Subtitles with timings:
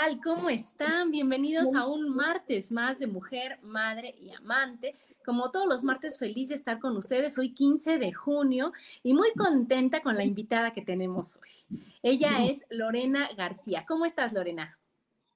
[0.00, 0.20] Tal?
[0.22, 1.10] ¿Cómo están?
[1.10, 4.94] Bienvenidos a un martes más de Mujer, Madre y Amante.
[5.26, 7.36] Como todos los martes, feliz de estar con ustedes.
[7.36, 11.80] Hoy 15 de junio y muy contenta con la invitada que tenemos hoy.
[12.02, 13.84] Ella es Lorena García.
[13.86, 14.78] ¿Cómo estás, Lorena?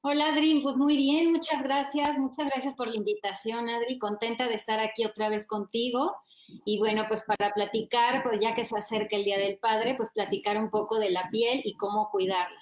[0.00, 0.60] Hola, Adri.
[0.62, 2.16] Pues muy bien, muchas gracias.
[2.16, 3.98] Muchas gracias por la invitación, Adri.
[3.98, 6.16] Contenta de estar aquí otra vez contigo.
[6.64, 10.10] Y bueno, pues para platicar, pues ya que se acerca el Día del Padre, pues
[10.14, 12.60] platicar un poco de la piel y cómo cuidarla.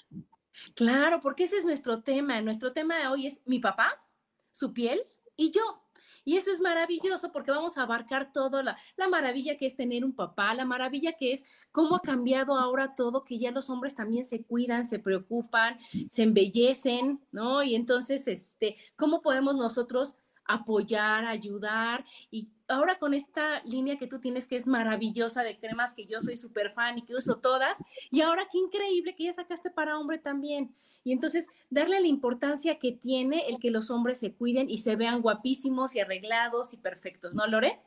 [0.74, 2.40] Claro, porque ese es nuestro tema.
[2.40, 4.02] Nuestro tema de hoy es mi papá,
[4.50, 5.02] su piel
[5.36, 5.82] y yo.
[6.24, 10.04] Y eso es maravilloso porque vamos a abarcar todo, la, la, maravilla que es tener
[10.04, 13.96] un papá, la maravilla que es cómo ha cambiado ahora todo, que ya los hombres
[13.96, 17.62] también se cuidan, se preocupan, se embellecen, ¿no?
[17.64, 24.20] Y entonces, este, ¿cómo podemos nosotros apoyar, ayudar y ahora con esta línea que tú
[24.20, 27.82] tienes que es maravillosa de cremas que yo soy súper fan y que uso todas
[28.10, 30.74] y ahora qué increíble que ya sacaste para hombre también.
[31.04, 34.96] Y entonces darle la importancia que tiene el que los hombres se cuiden y se
[34.96, 37.80] vean guapísimos y arreglados y perfectos, ¿no, Lore?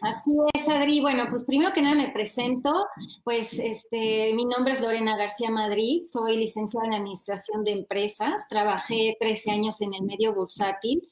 [0.00, 0.32] Así
[0.68, 1.00] Adri.
[1.00, 2.72] Bueno, pues primero que nada me presento.
[3.24, 9.16] Pues este, mi nombre es Lorena García Madrid, soy licenciada en Administración de Empresas, trabajé
[9.20, 11.08] 13 años en el medio bursátil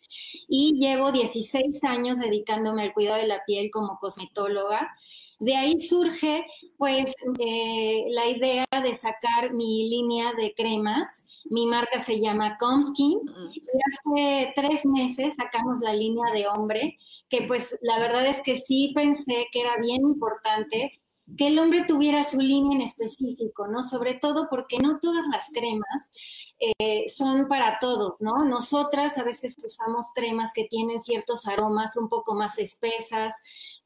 [0.48, 4.94] y llevo 16 años dedicándome al cuidado de la piel como cosmetóloga.
[5.41, 6.47] De ahí surge
[6.78, 13.21] pues eh, la idea de sacar mi línea de cremas mi marca se llama Comskin
[13.53, 18.56] y hace tres meses sacamos la línea de hombre, que pues la verdad es que
[18.56, 20.93] sí pensé que era bien importante
[21.38, 23.82] que el hombre tuviera su línea en específico, ¿no?
[23.82, 26.10] Sobre todo porque no todas las cremas
[26.59, 28.44] eh, son para todos, ¿no?
[28.44, 33.34] Nosotras a veces usamos cremas que tienen ciertos aromas un poco más espesas,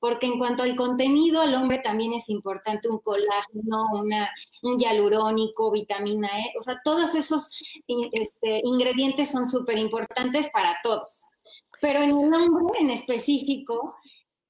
[0.00, 4.30] porque en cuanto al contenido, al hombre también es importante un colágeno, una,
[4.62, 7.48] un hialurónico, vitamina E, o sea, todos esos
[7.86, 11.24] este, ingredientes son súper importantes para todos.
[11.80, 13.96] Pero en el hombre en específico,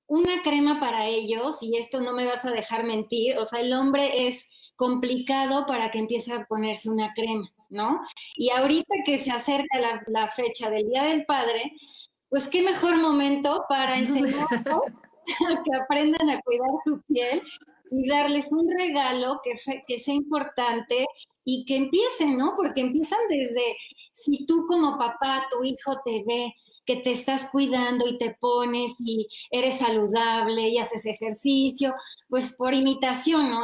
[0.07, 3.73] una crema para ellos, y esto no me vas a dejar mentir, o sea, el
[3.73, 8.01] hombre es complicado para que empiece a ponerse una crema, ¿no?
[8.37, 11.73] Y ahorita que se acerca la, la fecha del Día del Padre,
[12.29, 14.49] pues qué mejor momento para enseñarlos
[15.65, 17.43] que aprendan a cuidar su piel
[17.91, 19.55] y darles un regalo que,
[19.87, 21.07] que sea importante
[21.45, 22.55] y que empiecen, ¿no?
[22.57, 23.77] Porque empiezan desde,
[24.13, 28.95] si tú como papá, tu hijo te ve que te estás cuidando y te pones
[28.99, 31.95] y eres saludable y haces ejercicio,
[32.29, 33.61] pues por imitación, ¿no?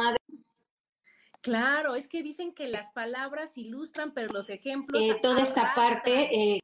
[1.41, 5.03] Claro, es que dicen que las palabras ilustran, pero los ejemplos...
[5.03, 6.29] Eh, toda esta parte...
[6.35, 6.59] Eh,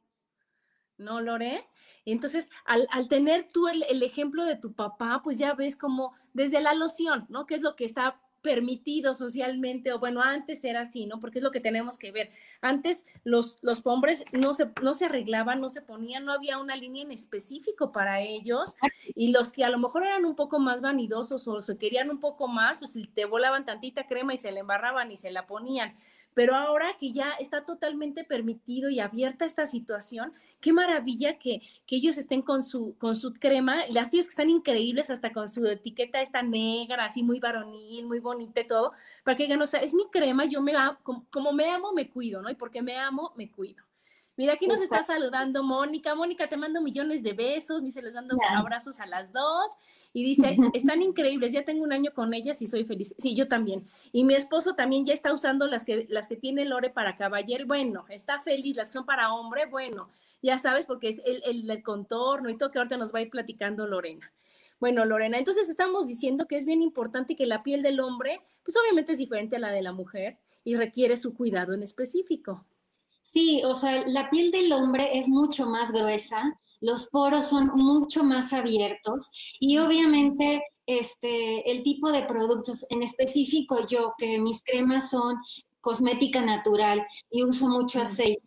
[1.02, 1.68] ¿No, Lore?
[2.04, 6.60] Entonces, al, al tener tú el, ejemplo de tu papá, pues ya ves como desde
[6.60, 7.46] la loción, ¿no?
[7.46, 11.20] Que es lo que está permitido socialmente, o bueno, antes era así, ¿no?
[11.20, 12.30] Porque es lo que tenemos que ver.
[12.60, 16.74] Antes los, los hombres no se, no se arreglaban, no se ponían, no había una
[16.74, 18.74] línea en específico para ellos,
[19.14, 22.18] y los que a lo mejor eran un poco más vanidosos o se querían un
[22.18, 25.94] poco más, pues te volaban tantita crema y se la embarraban y se la ponían.
[26.34, 31.96] Pero ahora que ya está totalmente permitido y abierta esta situación, qué maravilla que, que
[31.96, 35.66] ellos estén con su, con su crema, las tuyas que están increíbles, hasta con su
[35.66, 38.92] etiqueta esta negra, así muy varonil, muy bonita y todo,
[39.24, 41.92] para que digan, o sea, es mi crema, yo me amo, como, como me amo,
[41.92, 42.50] me cuido, ¿no?
[42.50, 43.84] Y porque me amo, me cuido.
[44.36, 46.14] Mira, aquí nos está saludando Mónica.
[46.14, 49.72] Mónica, te mando millones de besos, dice, les mando abrazos a las dos.
[50.12, 53.14] Y dice, están increíbles, ya tengo un año con ellas y soy feliz.
[53.18, 53.84] Sí, yo también.
[54.12, 57.66] Y mi esposo también ya está usando las que, las que tiene Lore para caballero.
[57.66, 60.08] Bueno, está feliz, las que son para hombre, bueno
[60.42, 63.30] ya sabes, porque es el, el, contorno y todo que ahorita nos va a ir
[63.30, 64.32] platicando Lorena.
[64.80, 68.76] Bueno, Lorena, entonces estamos diciendo que es bien importante que la piel del hombre, pues
[68.76, 72.66] obviamente es diferente a la de la mujer y requiere su cuidado en específico.
[73.22, 78.24] Sí, o sea, la piel del hombre es mucho más gruesa, los poros son mucho
[78.24, 79.30] más abiertos
[79.60, 85.36] y obviamente este, el tipo de productos, en específico yo, que mis cremas son
[85.80, 88.42] cosmética natural y uso mucho aceite,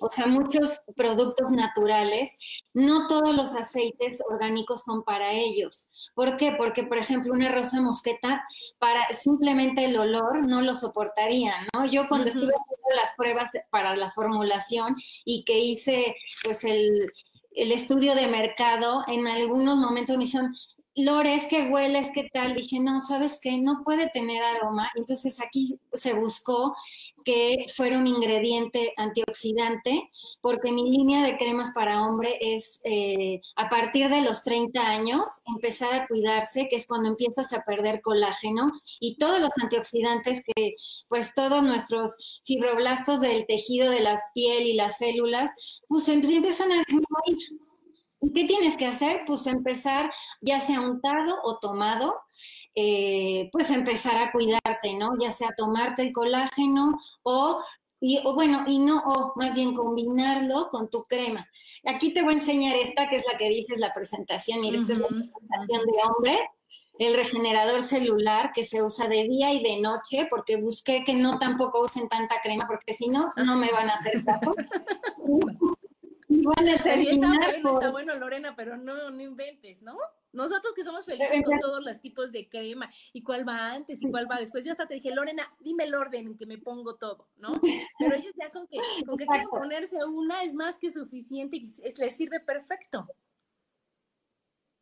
[0.00, 2.38] o sea, muchos productos naturales,
[2.72, 5.88] no todos los aceites orgánicos son para ellos.
[6.14, 6.54] ¿Por qué?
[6.56, 8.42] Porque, por ejemplo, una rosa mosqueta,
[8.78, 11.84] para simplemente el olor no lo soportaría, ¿no?
[11.84, 16.14] Yo cuando estuve haciendo las pruebas para la formulación y que hice,
[16.44, 17.12] pues, el,
[17.52, 20.54] el estudio de mercado, en algunos momentos me dijeron,
[20.96, 22.54] Lore, es que huele, es que tal.
[22.54, 23.56] Dije, no, ¿sabes qué?
[23.58, 24.90] No puede tener aroma.
[24.96, 26.74] Entonces aquí se buscó
[27.24, 30.10] que fuera un ingrediente antioxidante,
[30.40, 35.28] porque mi línea de cremas para hombre es eh, a partir de los 30 años
[35.46, 40.74] empezar a cuidarse, que es cuando empiezas a perder colágeno y todos los antioxidantes que,
[41.08, 45.52] pues todos nuestros fibroblastos del tejido de la piel y las células,
[45.88, 47.69] pues empiezan a disminuir.
[48.20, 49.22] ¿Y qué tienes que hacer?
[49.26, 52.14] Pues empezar, ya sea untado o tomado,
[52.74, 55.12] eh, pues empezar a cuidarte, ¿no?
[55.18, 57.62] Ya sea tomarte el colágeno o,
[58.00, 61.46] y, bueno, y no, o más bien combinarlo con tu crema.
[61.86, 64.60] Aquí te voy a enseñar esta, que es la que dices la presentación.
[64.60, 66.38] Mira, esta es la presentación de hombre
[67.00, 71.38] el regenerador celular que se usa de día y de noche, porque busqué que no
[71.38, 74.54] tampoco usen tanta crema, porque si no, no me van a hacer caso.
[76.30, 79.96] Igual está, bueno, está bueno, Lorena, pero no, no inventes, ¿no?
[80.32, 84.08] Nosotros que somos felices con todos los tipos de crema y cuál va antes y
[84.08, 84.64] cuál va después.
[84.64, 87.60] Yo hasta te dije, Lorena, dime el orden en que me pongo todo, ¿no?
[87.98, 91.72] Pero ellos ya con que, con que quieren ponerse una es más que suficiente y
[91.98, 93.08] les sirve perfecto.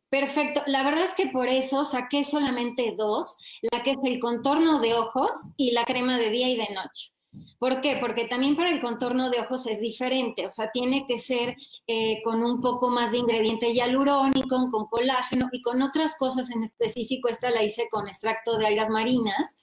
[0.09, 0.61] Perfecto.
[0.67, 3.37] La verdad es que por eso saqué solamente dos,
[3.71, 7.11] la que es el contorno de ojos y la crema de día y de noche.
[7.59, 7.97] ¿Por qué?
[7.99, 11.55] Porque también para el contorno de ojos es diferente, o sea, tiene que ser
[11.87, 16.63] eh, con un poco más de ingrediente hialurónico, con colágeno y con otras cosas en
[16.63, 17.29] específico.
[17.29, 19.55] Esta la hice con extracto de algas marinas,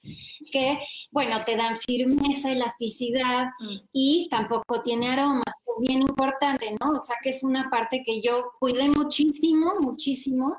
[0.53, 0.79] que,
[1.11, 3.49] bueno, te dan firmeza, elasticidad
[3.93, 5.43] y tampoco tiene aroma.
[5.47, 7.01] Es bien importante, ¿no?
[7.01, 10.57] O sea, que es una parte que yo cuidé muchísimo, muchísimo,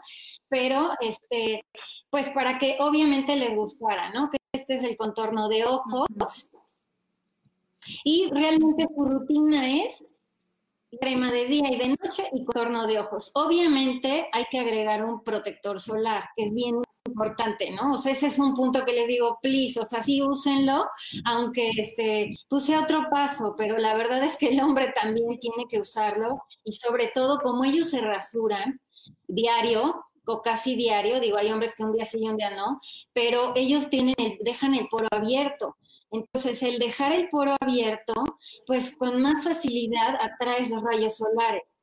[0.50, 1.64] pero este,
[2.10, 4.30] pues para que obviamente les gustara, ¿no?
[4.30, 6.08] Que este es el contorno de ojos.
[8.04, 10.18] Y realmente su rutina es
[11.00, 13.32] crema de día y de noche y contorno de ojos.
[13.34, 17.94] Obviamente hay que agregar un protector solar, que es bien importante, ¿no?
[17.94, 20.86] O sea, ese es un punto que les digo, please, o sea, sí úsenlo,
[21.26, 25.80] aunque este, puse otro paso, pero la verdad es que el hombre también tiene que
[25.80, 28.80] usarlo y sobre todo como ellos se rasuran
[29.28, 32.82] diario, o casi diario, digo, hay hombres que un día sí y un día no,
[33.14, 35.78] pero ellos tienen dejan el poro abierto.
[36.12, 38.14] Entonces, el dejar el poro abierto,
[38.66, 41.78] pues con más facilidad atraes los rayos solares.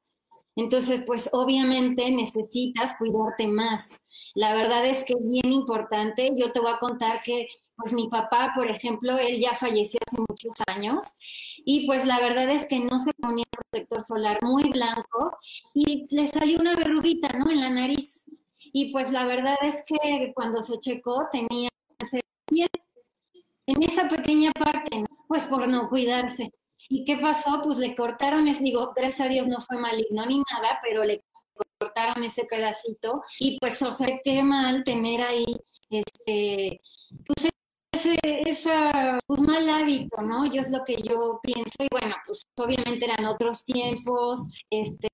[0.56, 4.00] Entonces, pues obviamente necesitas cuidarte más.
[4.34, 6.30] La verdad es que es bien importante.
[6.36, 10.18] Yo te voy a contar que, pues mi papá, por ejemplo, él ya falleció hace
[10.28, 11.04] muchos años
[11.64, 15.36] y pues la verdad es que no se ponía protector solar muy blanco
[15.74, 17.50] y le salió una verruguita, ¿no?
[17.50, 18.24] En la nariz.
[18.72, 21.68] Y pues la verdad es que cuando se checó tenía
[23.66, 26.52] en esa pequeña parte, pues por no cuidarse.
[26.88, 27.62] ¿Y qué pasó?
[27.64, 31.24] Pues le cortaron, es, digo, gracias a Dios no fue maligno ni nada, pero le
[31.78, 35.46] cortaron ese pedacito y pues, o sea, qué mal tener ahí,
[35.90, 36.80] este,
[37.26, 37.53] pues
[38.22, 40.46] ese, esa, pues mal hábito, ¿no?
[40.46, 44.40] Yo es lo que yo pienso y bueno, pues obviamente eran otros tiempos,
[44.70, 45.08] este,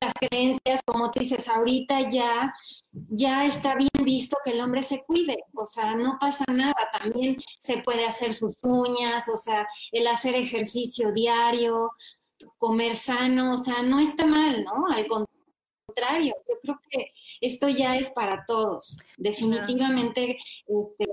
[0.00, 2.54] las creencias, como tú dices, ahorita ya,
[2.90, 7.36] ya está bien visto que el hombre se cuide, o sea, no pasa nada, también
[7.58, 11.92] se puede hacer sus uñas, o sea, el hacer ejercicio diario,
[12.58, 14.86] comer sano, o sea, no está mal, ¿no?
[14.88, 18.98] Al contrario, yo creo que esto ya es para todos.
[19.16, 21.12] Definitivamente, este,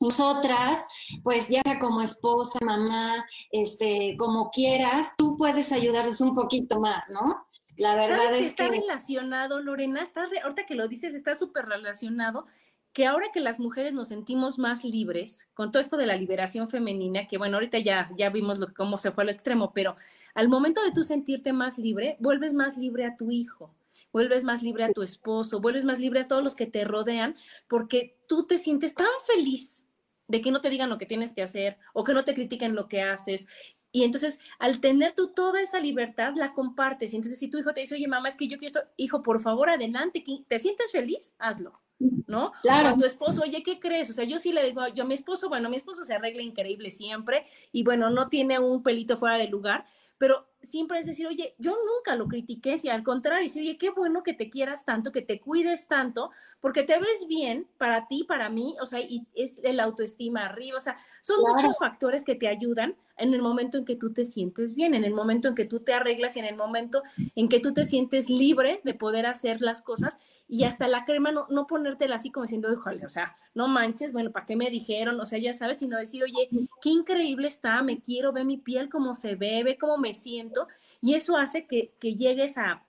[0.00, 0.86] nosotras,
[1.22, 7.04] pues ya sea como esposa, mamá, este, como quieras, tú puedes ayudarles un poquito más,
[7.10, 7.46] ¿no?
[7.76, 12.46] La verdad es que está relacionado, Lorena, está ahorita que lo dices, está súper relacionado
[12.94, 16.68] que ahora que las mujeres nos sentimos más libres, con todo esto de la liberación
[16.68, 19.96] femenina, que bueno, ahorita ya, ya vimos lo, cómo se fue al extremo, pero
[20.32, 23.74] al momento de tú sentirte más libre, vuelves más libre a tu hijo,
[24.14, 27.34] vuelves más libre a tu esposo, vuelves más libre a todos los que te rodean,
[27.68, 29.88] porque tú te sientes tan feliz
[30.28, 32.76] de que no te digan lo que tienes que hacer o que no te critiquen
[32.76, 33.46] lo que haces,
[33.90, 37.12] y entonces, al tener tú toda esa libertad, la compartes.
[37.12, 39.22] Y entonces, si tu hijo te dice, oye, mamá, es que yo quiero esto, hijo,
[39.22, 41.32] por favor, adelante, ¿te sientes feliz?
[41.38, 41.80] Hazlo,
[42.26, 42.50] ¿no?
[42.62, 42.88] Claro.
[42.88, 44.10] O a tu esposo, oye, ¿qué crees?
[44.10, 46.42] O sea, yo sí le digo, yo a mi esposo, bueno, mi esposo se arregla
[46.42, 49.86] increíble siempre y bueno, no tiene un pelito fuera de lugar,
[50.24, 53.90] pero siempre es decir, oye, yo nunca lo critiqué, y al contrario, decir, oye, qué
[53.90, 56.30] bueno que te quieras tanto, que te cuides tanto,
[56.62, 60.78] porque te ves bien para ti, para mí, o sea, y es el autoestima arriba,
[60.78, 64.24] o sea, son muchos factores que te ayudan en el momento en que tú te
[64.24, 67.02] sientes bien, en el momento en que tú te arreglas y en el momento
[67.36, 71.32] en que tú te sientes libre de poder hacer las cosas y hasta la crema
[71.32, 74.70] no, no ponértela así como diciendo, híjole, o sea, no manches, bueno, ¿para qué me
[74.70, 75.18] dijeron?
[75.18, 76.48] O sea, ya sabes, sino decir, oye,
[76.82, 80.68] qué increíble está, me quiero, ve mi piel cómo se ve, ve cómo me siento
[81.00, 82.82] y eso hace que, que llegues a,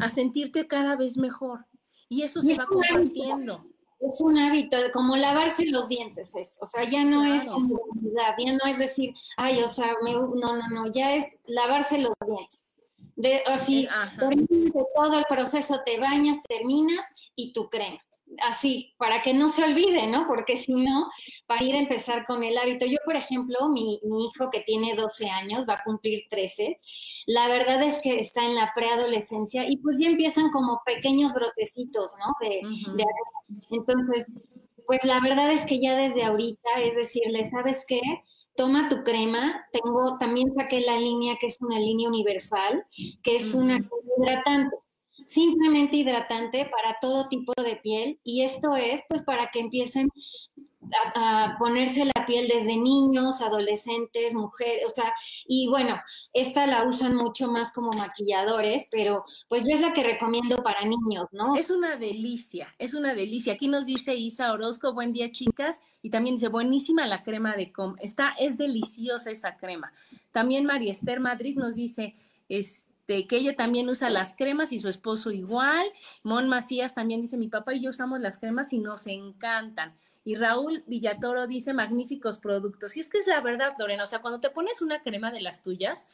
[0.00, 1.66] a, sentirte cada vez mejor.
[2.08, 3.64] Y eso se va compartiendo.
[4.00, 8.52] Es un hábito, como lavarse los dientes, es, o sea, ya no es comodidad, ya
[8.54, 12.69] no es decir, ay, o sea, no, no, no, ya es lavarse los dientes
[13.20, 17.98] de, así, de todo el proceso, te bañas, terminas y tu crema.
[18.48, 20.28] Así, para que no se olvide, ¿no?
[20.28, 21.08] Porque si no,
[21.46, 22.86] para ir a empezar con el hábito.
[22.86, 26.78] Yo, por ejemplo, mi, hijo que tiene 12 años, va a cumplir 13,
[27.26, 32.12] la verdad es que está en la preadolescencia y pues ya empiezan como pequeños brotecitos,
[32.18, 32.48] ¿no?
[32.48, 32.62] De,
[33.70, 34.32] entonces,
[34.86, 38.00] pues la verdad es que ya desde ahorita es decirle, ¿sabes qué?
[38.60, 39.64] Toma tu crema.
[39.72, 42.84] Tengo, también saqué la línea que es una línea universal,
[43.22, 43.78] que es una
[44.18, 44.76] hidratante,
[45.26, 48.20] simplemente hidratante para todo tipo de piel.
[48.22, 50.10] Y esto es pues para que empiecen
[51.14, 55.12] a, ponerse la piel desde niños, adolescentes, mujeres, o sea,
[55.46, 56.00] y bueno,
[56.32, 60.84] esta la usan mucho más como maquilladores, pero pues yo es la que recomiendo para
[60.84, 61.56] niños, ¿no?
[61.56, 63.54] Es una delicia, es una delicia.
[63.54, 67.72] Aquí nos dice Isa Orozco, buen día chicas, y también dice, buenísima la crema de
[67.72, 69.92] com, está, es deliciosa esa crema.
[70.32, 72.14] También María Esther Madrid nos dice,
[72.48, 75.86] este, que ella también usa las cremas y su esposo igual.
[76.22, 79.94] Mon Macías también dice, mi papá y yo usamos las cremas y nos encantan.
[80.24, 82.96] Y Raúl Villatoro dice magníficos productos.
[82.96, 84.04] Y es que es la verdad, Lorena.
[84.04, 86.06] O sea, cuando te pones una crema de las tuyas,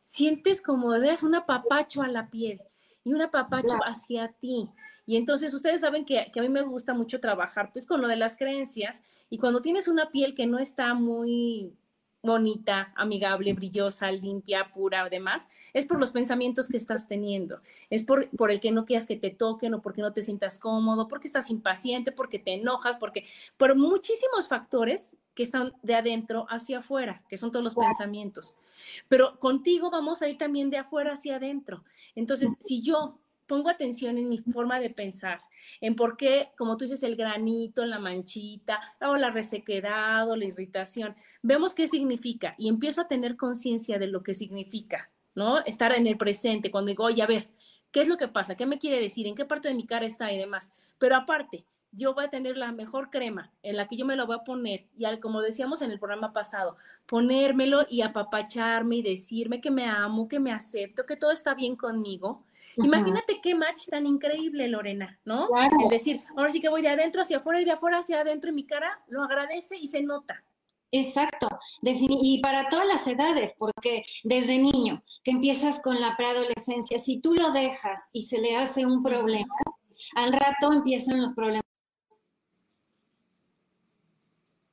[0.00, 2.60] sientes como eres un apapacho a la piel
[3.04, 4.68] y un apapacho hacia ti.
[5.06, 8.08] Y entonces ustedes saben que, que, a mí me gusta mucho trabajar pues con lo
[8.08, 11.72] de las creencias y cuando tienes una piel que no está muy
[12.22, 18.28] bonita, amigable, brillosa, limpia, pura, además, es por los pensamientos que estás teniendo, es por,
[18.30, 21.26] por el que no quieras que te toquen o porque no te sientas cómodo, porque
[21.26, 23.24] estás impaciente, porque te enojas, porque
[23.56, 28.56] por muchísimos factores que están de adentro hacia afuera, que son todos los pensamientos.
[29.08, 31.84] Pero contigo vamos a ir también de afuera hacia adentro.
[32.14, 35.40] Entonces, si yo pongo atención en mi forma de pensar,
[35.80, 40.44] en por qué, como tú dices, el granito, la manchita, o la resequedad o la
[40.44, 41.14] irritación.
[41.42, 45.64] Vemos qué significa y empiezo a tener conciencia de lo que significa, ¿no?
[45.64, 47.48] Estar en el presente, cuando digo, oye, a ver,
[47.90, 48.56] ¿qué es lo que pasa?
[48.56, 49.26] ¿Qué me quiere decir?
[49.26, 50.72] ¿En qué parte de mi cara está y demás?
[50.98, 54.26] Pero aparte, yo voy a tener la mejor crema en la que yo me lo
[54.26, 56.76] voy a poner y al, como decíamos en el programa pasado,
[57.06, 61.76] ponérmelo y apapacharme y decirme que me amo, que me acepto, que todo está bien
[61.76, 62.44] conmigo
[62.82, 65.48] Imagínate qué match tan increíble, Lorena, ¿no?
[65.82, 68.50] El decir, ahora sí que voy de adentro hacia afuera y de afuera hacia adentro
[68.50, 70.42] y mi cara lo agradece y se nota.
[70.92, 71.48] Exacto,
[71.82, 77.34] y para todas las edades, porque desde niño, que empiezas con la preadolescencia, si tú
[77.34, 79.54] lo dejas y se le hace un problema,
[80.16, 81.62] al rato empiezan los problemas.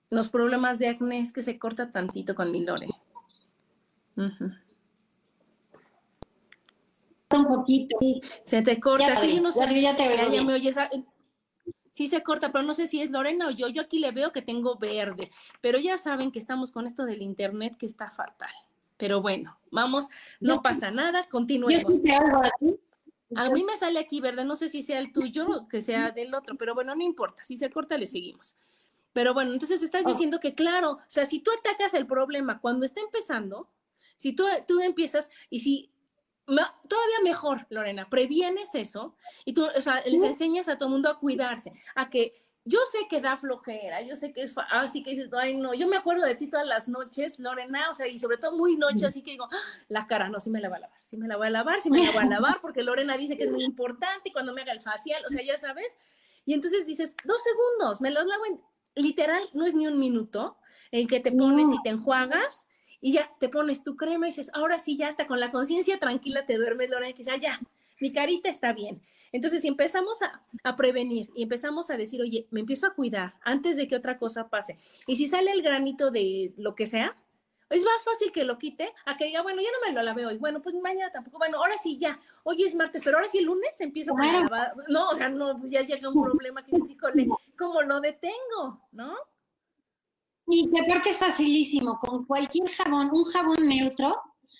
[0.09, 2.87] Los problemas de acné es que se corta tantito con mi Lore
[7.47, 7.97] un poquito.
[8.41, 9.81] Se te corta, sí, no sé.
[9.81, 10.77] Ya, te veo ya, me oyes.
[10.77, 10.89] Ah,
[11.91, 13.67] sí se corta, pero no sé si es Lorena o yo.
[13.67, 15.29] Yo aquí le veo que tengo verde,
[15.61, 18.51] pero ya saben que estamos con esto del internet que está fatal.
[18.97, 20.07] Pero bueno, vamos,
[20.39, 21.85] no pasa nada, continuemos.
[23.35, 26.11] A mí me sale aquí verde, no sé si sea el tuyo o que sea
[26.11, 28.57] del otro, pero bueno, no importa, si se corta le seguimos.
[29.11, 30.09] Pero bueno, entonces estás oh.
[30.09, 33.67] diciendo que claro, o sea, si tú atacas el problema cuando está empezando,
[34.15, 35.89] si tú, tú empiezas y si
[36.47, 41.09] todavía mejor, Lorena, previenes eso y tú, o sea, les enseñas a todo el mundo
[41.09, 45.11] a cuidarse, a que yo sé que da flojera, yo sé que es así que
[45.11, 48.19] dices, ay no, yo me acuerdo de ti todas las noches, Lorena, o sea, y
[48.19, 50.77] sobre todo muy noche, así que digo, ah, la cara, no, sí me la voy
[50.77, 52.83] a lavar, sí me la voy a lavar, sí me la voy a lavar, porque
[52.83, 55.57] Lorena dice que es muy importante y cuando me haga el facial, o sea, ya
[55.57, 55.95] sabes,
[56.45, 58.61] y entonces dices, dos segundos, me los lavo en,
[58.95, 60.57] literal, no es ni un minuto
[60.91, 62.67] en que te pones y te enjuagas
[63.01, 65.99] y ya te pones tu crema y dices, ahora sí, ya está con la conciencia
[65.99, 67.59] tranquila te duermes, Lorena, y dices, ah, ya,
[67.99, 69.01] mi carita está bien.
[69.31, 73.35] Entonces, si empezamos a, a, prevenir y empezamos a decir, oye, me empiezo a cuidar
[73.43, 77.15] antes de que otra cosa pase, y si sale el granito de lo que sea,
[77.69, 80.25] Es más fácil que lo quite a que diga, bueno, ya no me lo lavé
[80.25, 80.37] hoy.
[80.37, 81.37] Bueno, pues mañana tampoco.
[81.37, 82.17] Bueno, ahora sí ya.
[82.43, 84.73] Hoy es martes, pero ahora sí el lunes empiezo a lavar.
[84.87, 87.27] No, o sea, no, ya llega un problema que dices, híjole,
[87.57, 88.87] ¿cómo lo detengo?
[88.93, 89.13] ¿No?
[90.47, 94.15] Y que aparte es facilísimo, con cualquier jabón, un jabón neutro,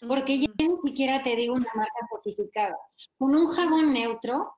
[0.08, 2.76] porque ya ni siquiera te digo una marca sofisticada.
[3.18, 4.58] Con un jabón neutro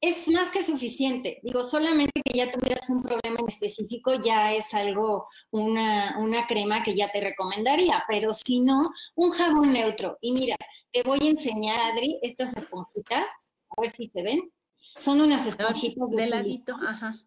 [0.00, 1.40] es más que suficiente.
[1.42, 6.82] Digo, solamente que ya tuvieras un problema en específico ya es algo, una, una crema
[6.82, 10.16] que ya te recomendaría, pero si no, un jabón neutro.
[10.22, 10.56] Y mira,
[10.90, 14.50] te voy a enseñar, Adri, estas esponjitas, a ver si se ven.
[14.96, 17.20] Son unas esponjitas de, ladito, ajá.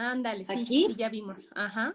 [0.00, 1.94] Ándale, sí, sí, ya vimos, ajá.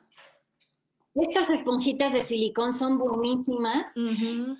[1.15, 3.95] Estas esponjitas de silicón son buenísimas,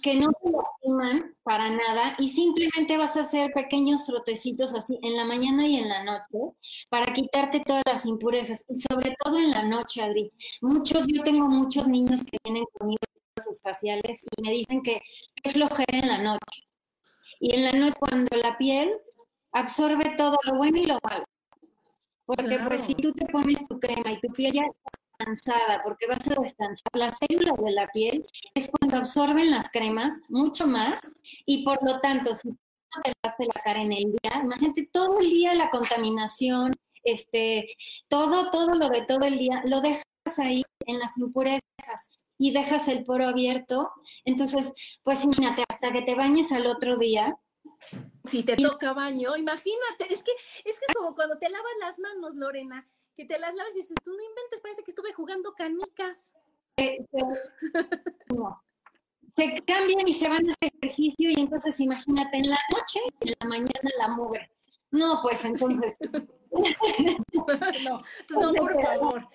[0.01, 5.15] que no te lastiman para nada y simplemente vas a hacer pequeños frotecitos así en
[5.15, 6.55] la mañana y en la noche
[6.89, 10.31] para quitarte todas las impurezas y sobre todo en la noche, Adri.
[10.61, 13.03] Muchos, yo tengo muchos niños que vienen conmigo
[13.43, 15.03] sus faciales y me dicen que
[15.43, 16.63] es flojera en la noche.
[17.39, 18.91] Y en la noche cuando la piel
[19.51, 21.25] absorbe todo lo bueno y lo malo.
[22.25, 24.63] Porque pues si tú te pones tu crema y tu piel ya
[25.17, 26.91] cansada porque vas a descansar.
[26.93, 31.15] Las células de la piel es cuando absorben las cremas mucho más
[31.45, 32.57] y por lo tanto, si tú
[33.03, 36.71] te lavaste la cara en el día, imagínate todo el día la contaminación,
[37.03, 37.67] este,
[38.07, 40.03] todo, todo lo de todo el día, lo dejas
[40.37, 43.91] ahí en las impurezas y dejas el poro abierto.
[44.25, 47.35] Entonces, pues imagínate, hasta que te bañes al otro día,
[48.23, 50.31] si te toca baño, imagínate, es que
[50.63, 53.79] es que es como cuando te lavas las manos, Lorena, que te las laves y
[53.79, 56.33] dices, tú no inventes, parece que estuve jugando canicas.
[59.35, 63.33] Se cambian y se van a hacer ejercicio y entonces imagínate en la noche, en
[63.39, 64.49] la mañana la mugre.
[64.91, 65.93] No, pues entonces.
[66.51, 69.27] no, no, por favor.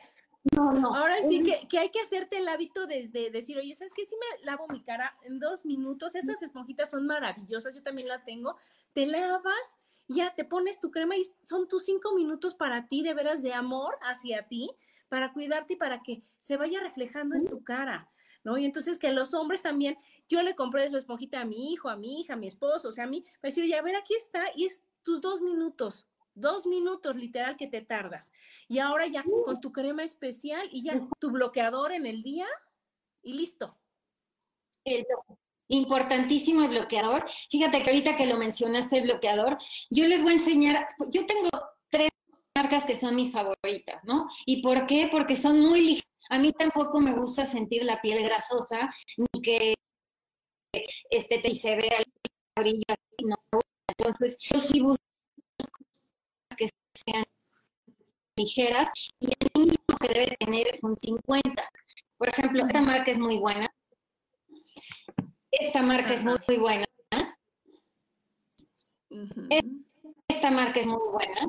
[0.57, 0.95] No, no.
[0.95, 4.05] Ahora sí que, que, hay que hacerte el hábito desde decir, oye, ¿sabes qué?
[4.05, 8.25] Si me lavo mi cara en dos minutos, esas esponjitas son maravillosas, yo también la
[8.25, 8.57] tengo.
[8.95, 9.79] Te lavas
[10.11, 13.55] ya te pones tu crema y son tus cinco minutos para ti, de veras, de
[13.55, 14.71] amor hacia ti,
[15.09, 18.11] para cuidarte y para que se vaya reflejando en tu cara,
[18.43, 18.59] ¿no?
[18.59, 19.97] Y entonces que los hombres también,
[20.29, 22.89] yo le compré de su esponjita a mi hijo, a mi hija, a mi esposo,
[22.89, 25.43] o sea, a mí, para decir, ya, a ver, aquí está, y es tus dos
[25.43, 28.33] minutos, dos minutos literal que te tardas.
[28.69, 32.47] Y ahora ya con tu crema especial y ya tu bloqueador en el día
[33.23, 33.77] y listo.
[35.69, 37.25] Importantísimo el bloqueador.
[37.49, 39.57] Fíjate que ahorita que lo mencionaste, el bloqueador,
[39.89, 41.49] yo les voy a enseñar, yo tengo
[41.89, 42.11] tres
[42.57, 44.27] marcas que son mis favoritas, ¿no?
[44.47, 45.09] ¿Y por qué?
[45.11, 46.11] Porque son muy ligeras.
[46.29, 49.75] A mí tampoco me gusta sentir la piel grasosa, ni que
[51.11, 52.05] este, se vea el
[52.57, 52.85] brillo.
[53.25, 53.37] No.
[53.89, 55.10] Entonces, yo sí busco
[57.05, 57.25] sean
[58.37, 58.89] ligeras
[59.21, 61.71] y el mínimo que debe tener es un 50.
[62.17, 63.71] Por ejemplo, esta marca es muy buena
[65.51, 66.87] esta marca es muy, buena.
[70.29, 71.49] Esta marca es muy buena.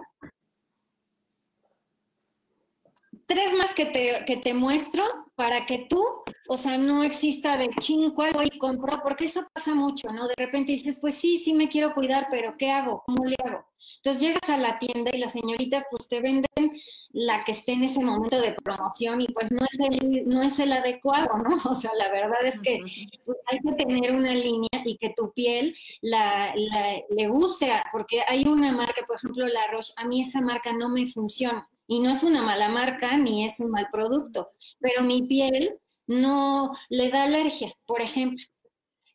[3.32, 6.04] Tres más que te, que te muestro para que tú,
[6.50, 9.00] o sea, no exista de ching, ¿cuál voy y compro?
[9.02, 10.28] Porque eso pasa mucho, ¿no?
[10.28, 13.02] De repente dices, pues sí, sí me quiero cuidar, pero ¿qué hago?
[13.06, 13.63] ¿Cómo le hago?
[13.96, 16.74] Entonces llegas a la tienda y las señoritas pues te venden
[17.12, 20.60] la que esté en ese momento de promoción y pues no es el, no es
[20.60, 21.56] el adecuado, ¿no?
[21.72, 22.80] O sea, la verdad es que
[23.26, 28.44] pues, hay que tener una línea y que tu piel la, le guste, porque hay
[28.46, 32.10] una marca, por ejemplo, la Roche, a mí esa marca no me funciona y no
[32.10, 35.77] es una mala marca ni es un mal producto, pero mi piel
[36.08, 38.45] no le da alergia, por ejemplo.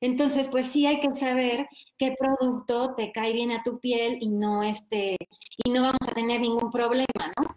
[0.02, 4.28] Entonces, pues sí hay que saber qué producto te cae bien a tu piel y
[4.28, 5.16] no este
[5.64, 7.56] y no vamos a tener ningún problema, ¿no?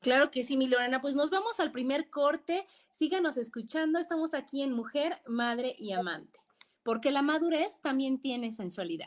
[0.00, 1.00] Claro que sí, mi Lorena.
[1.00, 2.66] Pues nos vamos al primer corte.
[2.90, 4.00] Síganos escuchando.
[4.00, 6.40] Estamos aquí en Mujer, Madre y Amante.
[6.82, 9.06] Porque la madurez también tiene sensualidad.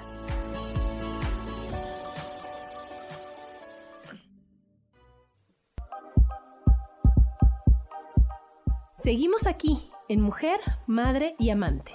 [9.03, 11.91] Seguimos aquí en Mujer, Madre y Amante.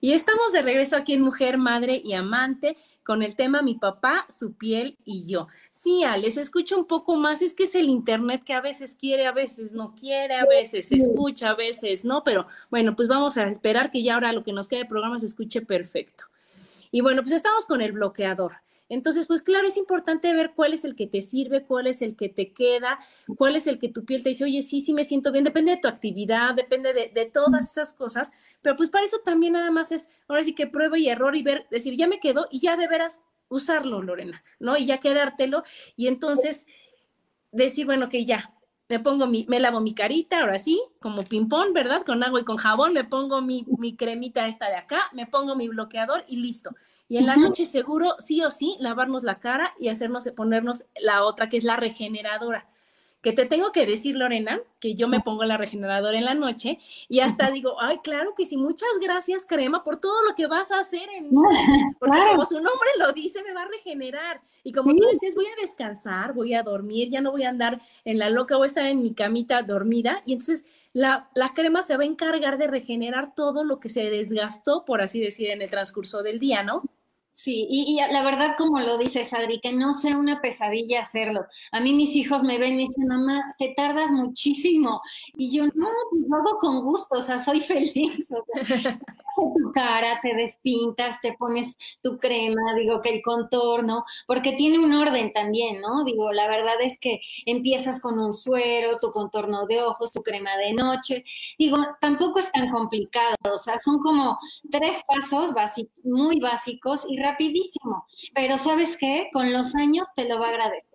[0.00, 2.76] Y estamos de regreso aquí en Mujer, Madre y Amante
[3.08, 5.48] con el tema Mi papá, su piel y yo.
[5.70, 9.24] Sí, les escucho un poco más, es que es el Internet que a veces quiere,
[9.24, 13.48] a veces no quiere, a veces escucha, a veces no, pero bueno, pues vamos a
[13.48, 16.24] esperar que ya ahora lo que nos quede de programa se escuche perfecto.
[16.90, 18.56] Y bueno, pues estamos con el bloqueador.
[18.88, 22.16] Entonces, pues claro, es importante ver cuál es el que te sirve, cuál es el
[22.16, 22.98] que te queda,
[23.36, 25.72] cuál es el que tu piel te dice, oye, sí, sí me siento bien, depende
[25.72, 29.92] de tu actividad, depende de, todas esas cosas, pero pues para eso también nada más
[29.92, 32.76] es, ahora sí que prueba y error y ver, decir, ya me quedó y ya
[32.76, 34.76] de veras usarlo, Lorena, ¿no?
[34.76, 35.62] Y ya quedártelo
[35.96, 36.66] y entonces
[37.52, 38.57] decir, bueno, que ya,
[38.88, 42.04] me pongo mi, me lavo mi carita, ahora sí, como ping-pong, ¿verdad?
[42.04, 45.54] Con agua y con jabón, me pongo mi, mi cremita esta de acá, me pongo
[45.56, 46.70] mi bloqueador y listo.
[47.06, 51.24] Y en la noche seguro, sí o sí, lavarnos la cara y hacernos ponernos la
[51.24, 52.66] otra, que es la regeneradora.
[53.20, 56.78] Que te tengo que decir, Lorena, que yo me pongo la regeneradora en la noche
[57.08, 60.70] y hasta digo, ay, claro que sí, muchas gracias, crema, por todo lo que vas
[60.70, 61.30] a hacer en
[61.98, 64.40] Porque como su nombre lo dice, me va a regenerar.
[64.62, 67.80] Y como tú dices, voy a descansar, voy a dormir, ya no voy a andar
[68.04, 70.22] en la loca, voy a estar en mi camita dormida.
[70.24, 74.04] Y entonces la, la, crema se va a encargar de regenerar todo lo que se
[74.10, 76.82] desgastó, por así decir, en el transcurso del día, ¿no?
[77.38, 81.46] Sí, y, la verdad, como lo dices, Adri, que no sea una pesadilla hacerlo.
[81.70, 85.00] A mí mis hijos me ven y dicen, mamá, te tardas muchísimo.
[85.36, 88.28] Y yo, no, pues lo hago con gusto, o sea, soy feliz.
[89.56, 94.92] Tu cara, te despintas, te pones tu crema, digo que el contorno, porque tiene un
[94.94, 96.04] orden también, ¿no?
[96.04, 100.56] Digo, la verdad es que empiezas con un suero, tu contorno de ojos, tu crema
[100.56, 101.24] de noche.
[101.58, 104.38] Digo, tampoco es tan complicado, o sea, son como
[104.70, 105.52] tres pasos
[106.04, 108.06] muy básicos y rapidísimo.
[108.34, 109.28] Pero ¿sabes qué?
[109.32, 110.88] Con los años te lo va a agradecer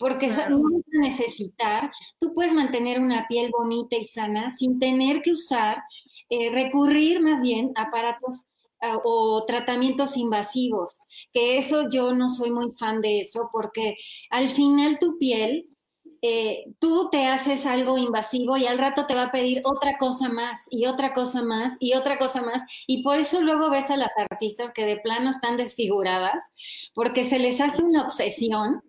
[0.00, 5.20] porque no vas a necesitar, tú puedes mantener una piel bonita y sana sin tener
[5.20, 5.84] que usar
[6.30, 8.44] eh, recurrir más bien a aparatos
[9.04, 10.98] o tratamientos invasivos,
[11.32, 13.96] que eso yo no soy muy fan de eso, porque
[14.30, 15.68] al final tu piel,
[16.22, 20.28] eh, tú te haces algo invasivo y al rato te va a pedir otra cosa
[20.28, 22.62] más y otra cosa más y otra cosa más.
[22.86, 26.52] Y por eso luego ves a las artistas que de plano están desfiguradas,
[26.94, 28.82] porque se les hace una obsesión.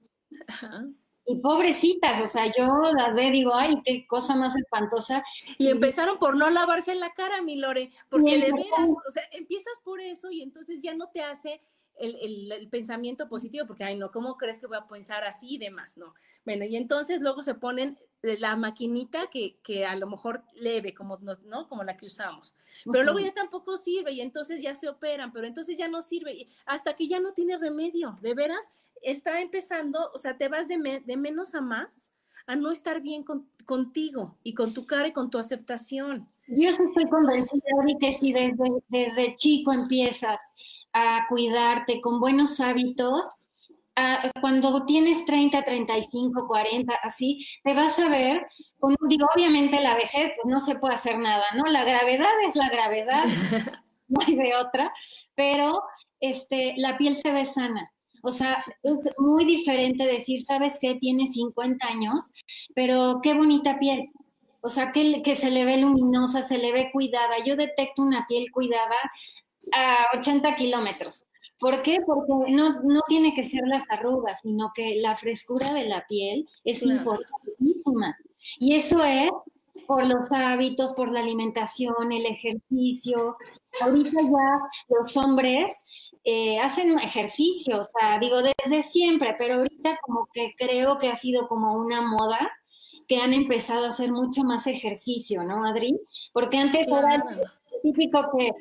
[1.26, 5.24] Y pobrecitas, o sea, yo las veo y digo, ay, qué cosa más espantosa.
[5.60, 9.74] Y empezaron por no lavarse la cara, mi Lore, porque de veras, o sea, empiezas
[9.84, 11.62] por eso y entonces ya no te hace
[12.02, 15.98] el, pensamiento positivo, porque, ay, no, ¿cómo crees que voy a pensar así y demás?
[15.98, 16.14] No.
[16.46, 21.18] Bueno, y entonces luego se ponen la maquinita que, que a lo mejor leve, como,
[21.46, 21.68] ¿no?
[21.68, 22.56] Como la que usamos.
[22.92, 26.48] Pero luego ya tampoco sirve y entonces ya se operan, pero entonces ya no sirve,
[26.66, 28.18] hasta que ya no tiene remedio.
[28.22, 30.78] De veras, está empezando, o sea, te vas de,
[31.18, 32.12] menos a más
[32.48, 33.24] a no estar bien
[33.66, 36.28] contigo y con tu cara y con tu aceptación.
[36.48, 40.42] Yo estoy convencida de que si desde, desde chico empiezas
[40.94, 43.26] a cuidarte con buenos hábitos,
[44.40, 48.46] cuando tienes 30, 35, 40, así, te vas a ver,
[49.08, 51.66] digo, obviamente la vejez, pues no se puede hacer nada, ¿no?
[51.66, 53.26] La gravedad es la gravedad,
[54.08, 54.94] no hay de otra,
[55.36, 55.82] pero
[56.20, 57.92] este, la piel se ve sana.
[58.24, 62.30] O sea, es muy diferente decir, sabes que tiene 50 años,
[62.76, 64.10] pero qué bonita piel.
[64.62, 67.44] O sea, que, que se le ve luminosa, se le ve cuidada.
[67.44, 68.96] Yo detecto una piel cuidada
[69.74, 71.26] a 80 kilómetros.
[71.60, 72.00] ¿Por qué?
[72.06, 76.48] Porque no, no tiene que ser las arrugas, sino que la frescura de la piel
[76.64, 78.18] es importantísima.
[78.60, 79.30] Y eso es
[79.86, 83.38] por los hábitos, por la alimentación, el ejercicio.
[83.82, 85.86] Ahorita ya los hombres
[86.24, 91.16] eh, hacen ejercicio, o sea, digo desde siempre, pero ahorita como que creo que ha
[91.16, 92.52] sido como una moda
[93.08, 96.00] que han empezado a hacer mucho más ejercicio, ¿no, Adri?
[96.32, 97.24] Porque antes era
[97.84, 98.52] típico que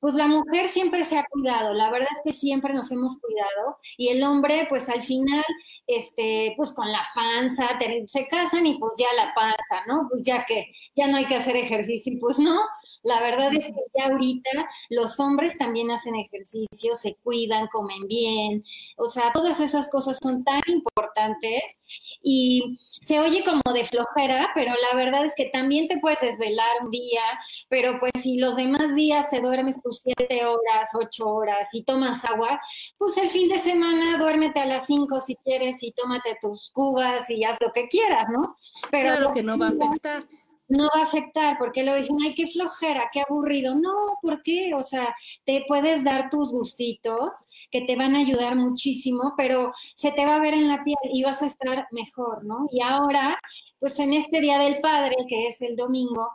[0.00, 3.78] pues la mujer siempre se ha cuidado, la verdad es que siempre nos hemos cuidado
[3.96, 5.44] y el hombre pues al final,
[5.86, 10.06] este, pues con la panza, se casan y pues ya la panza, ¿no?
[10.10, 12.60] Pues ya que ya no hay que hacer ejercicio y pues no,
[13.06, 14.50] la verdad es que ya ahorita
[14.90, 18.64] los hombres también hacen ejercicio, se cuidan, comen bien,
[18.96, 21.78] o sea, todas esas cosas son tan importantes
[22.20, 26.68] y se oye como de flojera, pero la verdad es que también te puedes desvelar
[26.82, 27.22] un día,
[27.68, 32.24] pero pues si los demás días te duermes tus siete horas, ocho horas y tomas
[32.24, 32.60] agua,
[32.98, 37.30] pues el fin de semana duérmete a las cinco si quieres y tómate tus cubas
[37.30, 38.56] y haz lo que quieras, ¿no?
[38.90, 40.24] Pero claro que no va a afectar
[40.68, 43.74] no va a afectar, porque lo dicen, ay, qué flojera, qué aburrido.
[43.74, 44.74] No, ¿por qué?
[44.74, 47.32] O sea, te puedes dar tus gustitos
[47.70, 50.96] que te van a ayudar muchísimo, pero se te va a ver en la piel
[51.12, 52.66] y vas a estar mejor, ¿no?
[52.70, 53.38] Y ahora,
[53.78, 56.28] pues en este Día del Padre, que es el domingo,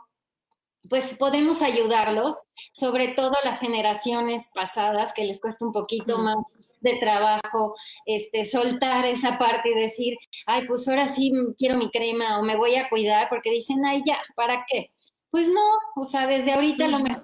[0.88, 2.34] pues podemos ayudarlos,
[2.72, 6.36] sobre todo las generaciones pasadas que les cuesta un poquito más
[6.82, 7.74] de trabajo,
[8.06, 10.16] este, soltar esa parte y decir,
[10.46, 14.02] ay, pues ahora sí quiero mi crema o me voy a cuidar, porque dicen, ay,
[14.04, 14.90] ya, ¿para qué?
[15.30, 15.62] Pues no,
[15.96, 17.22] o sea, desde ahorita lo mejor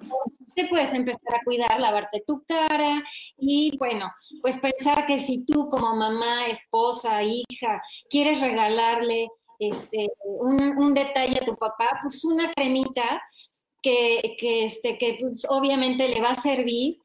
[0.55, 3.03] te puedes empezar a cuidar, lavarte tu cara
[3.37, 10.93] y bueno, pues pensar que si tú como mamá, esposa, hija, quieres regalarle este, un,
[10.93, 13.21] detalle a tu papá, pues una cremita
[13.81, 16.97] que, que, este, que pues, obviamente le va a servir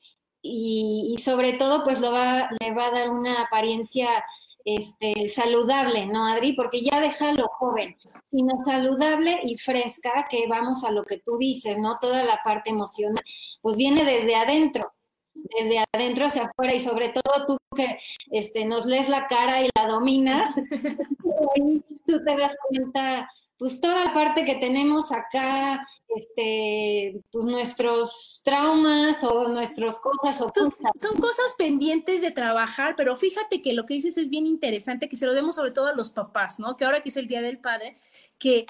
[0.47, 4.25] y, sobre todo pues lo va, le va a dar una apariencia
[4.65, 6.53] este, saludable, ¿no, Adri?
[6.53, 11.79] Porque ya déjalo joven, sino saludable y fresca, que vamos a lo que tú dices,
[11.79, 11.99] ¿no?
[11.99, 13.23] Toda la parte emocional,
[13.63, 14.93] pues viene desde adentro,
[15.35, 17.99] desde adentro hacia afuera y sobre todo tú que
[18.31, 20.55] este, nos lees la cara y la dominas,
[22.07, 23.29] tú te das cuenta
[23.59, 30.53] pues toda la parte que tenemos acá, este, pues nuestros traumas o nuestras cosas o
[31.01, 35.17] Son cosas pendientes de trabajar, pero fíjate que lo que dices es bien interesante, que
[35.17, 36.77] se lo demos sobre todo a los papás, ¿no?
[36.77, 37.97] Que ahora que es el Día del Padre,
[38.39, 38.67] que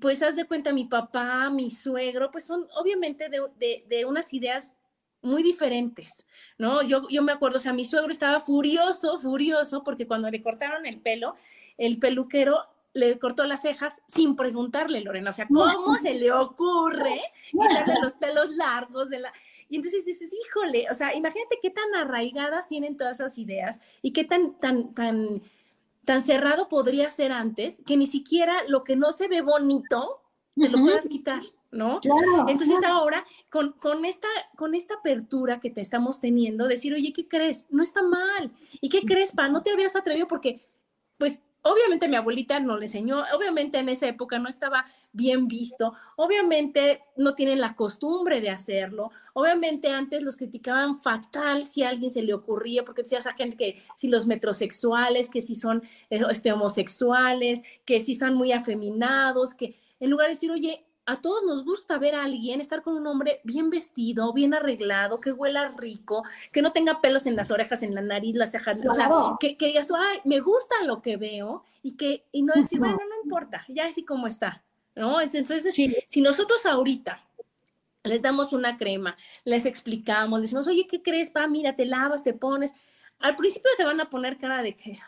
[0.00, 4.34] pues haz de cuenta mi papá, mi suegro, pues son obviamente de, de, de unas
[4.34, 4.72] ideas
[5.22, 6.26] muy diferentes,
[6.58, 6.82] ¿no?
[6.82, 10.86] Yo, yo me acuerdo, o sea, mi suegro estaba furioso, furioso, porque cuando le cortaron
[10.86, 11.34] el pelo,
[11.78, 12.64] el peluquero
[12.96, 15.30] le cortó las cejas sin preguntarle, Lorena.
[15.30, 19.32] O sea, ¿cómo se le ocurre quitarle los pelos largos de la...
[19.68, 24.12] Y entonces dices, híjole, o sea, imagínate qué tan arraigadas tienen todas esas ideas y
[24.12, 25.42] qué tan, tan, tan,
[26.06, 30.22] tan cerrado podría ser antes que ni siquiera lo que no se ve bonito
[30.58, 31.42] te lo puedas quitar.
[31.70, 32.00] ¿no?
[32.48, 37.28] Entonces ahora, con, con, esta, con esta apertura que te estamos teniendo, decir, oye, ¿qué
[37.28, 37.66] crees?
[37.68, 38.52] No está mal.
[38.80, 39.48] ¿Y qué crees, pa?
[39.48, 40.66] No te habías atrevido porque,
[41.18, 45.94] pues, Obviamente mi abuelita no le enseñó, obviamente en esa época no estaba bien visto,
[46.14, 52.12] obviamente no tienen la costumbre de hacerlo, obviamente antes los criticaban fatal si a alguien
[52.12, 56.52] se le ocurría, porque decía, sacan que si los metrosexuales, que si son eh, este,
[56.52, 61.64] homosexuales, que si son muy afeminados, que en lugar de decir, oye, a todos nos
[61.64, 66.24] gusta ver a alguien estar con un hombre bien vestido, bien arreglado, que huela rico,
[66.52, 69.56] que no tenga pelos en las orejas, en la nariz, las cejas, o sea, que,
[69.56, 73.22] que, digas, ay, me gusta lo que veo y que y no decir, bueno, no
[73.22, 74.62] importa, ya así como está,
[74.96, 75.20] ¿no?
[75.20, 77.22] Entonces, si nosotros ahorita
[78.06, 81.46] les damos una crema, les explicamos, decimos, oye, ¿qué crees, pa?
[81.46, 82.74] Mira, te lavas, te pones.
[83.18, 84.98] Al principio te van a poner cara de que,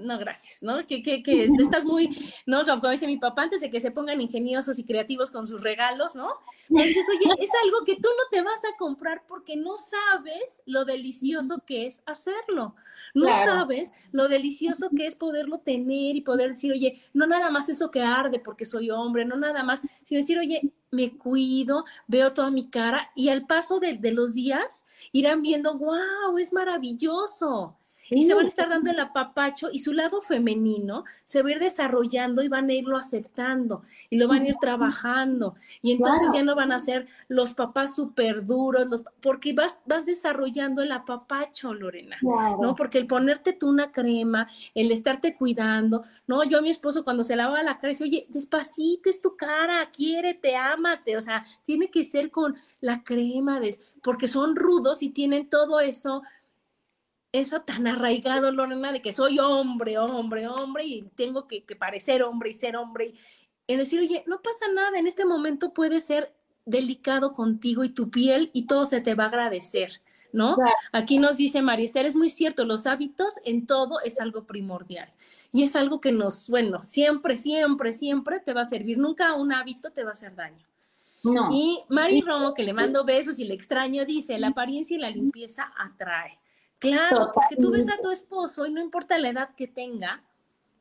[0.00, 0.86] no, gracias, ¿no?
[0.86, 2.10] Que, que, que estás muy,
[2.46, 2.64] ¿no?
[2.64, 6.14] Como dice mi papá, antes de que se pongan ingeniosos y creativos con sus regalos,
[6.14, 6.28] ¿no?
[6.68, 10.60] Me dices, oye, es algo que tú no te vas a comprar porque no sabes
[10.66, 12.74] lo delicioso que es hacerlo.
[13.14, 17.70] No sabes lo delicioso que es poderlo tener y poder decir, oye, no nada más
[17.70, 22.32] eso que arde porque soy hombre, no nada más, sino decir, oye, me cuido, veo
[22.34, 27.78] toda mi cara y al paso de, de los días irán viendo, wow, es maravilloso
[28.10, 31.52] y se van a estar dando el apapacho y su lado femenino se va a
[31.52, 35.54] ir desarrollando y van a irlo aceptando y lo van a ir trabajando.
[35.82, 40.06] Y entonces ya no van a ser los papás súper duros, los, porque vas, vas
[40.06, 42.74] desarrollando el apapacho, Lorena, ¿no?
[42.74, 46.44] Porque el ponerte tú una crema, el estarte cuidando, ¿no?
[46.44, 49.90] Yo a mi esposo cuando se lava la cara dice, oye, despacito es tu cara,
[49.90, 53.60] quiérete, ámate, o sea, tiene que ser con la crema,
[54.02, 56.22] porque son rudos y tienen todo eso
[57.32, 62.50] eso tan arraigado, Lorena, de que soy hombre, hombre, hombre, y tengo que, parecer hombre
[62.50, 63.08] y ser hombre.
[63.08, 63.18] Y,
[63.66, 68.10] en decir, oye, no pasa nada, en este momento puede ser delicado contigo y tu
[68.10, 70.00] piel y todo se te va a agradecer,
[70.32, 70.56] ¿no?
[70.92, 75.12] Aquí nos dice Esther, es muy cierto, los hábitos en todo es algo primordial.
[75.50, 78.98] Y es algo que nos, bueno, siempre, siempre, siempre te va a servir.
[78.98, 80.66] Nunca un hábito te va a hacer daño.
[81.24, 81.50] No.
[81.52, 85.10] Y Mari Romo, que le mando besos y le extraño, dice, la apariencia y la
[85.10, 86.38] limpieza atrae.
[86.78, 90.22] Claro, porque tú ves a tu esposo y no importa la edad que tenga,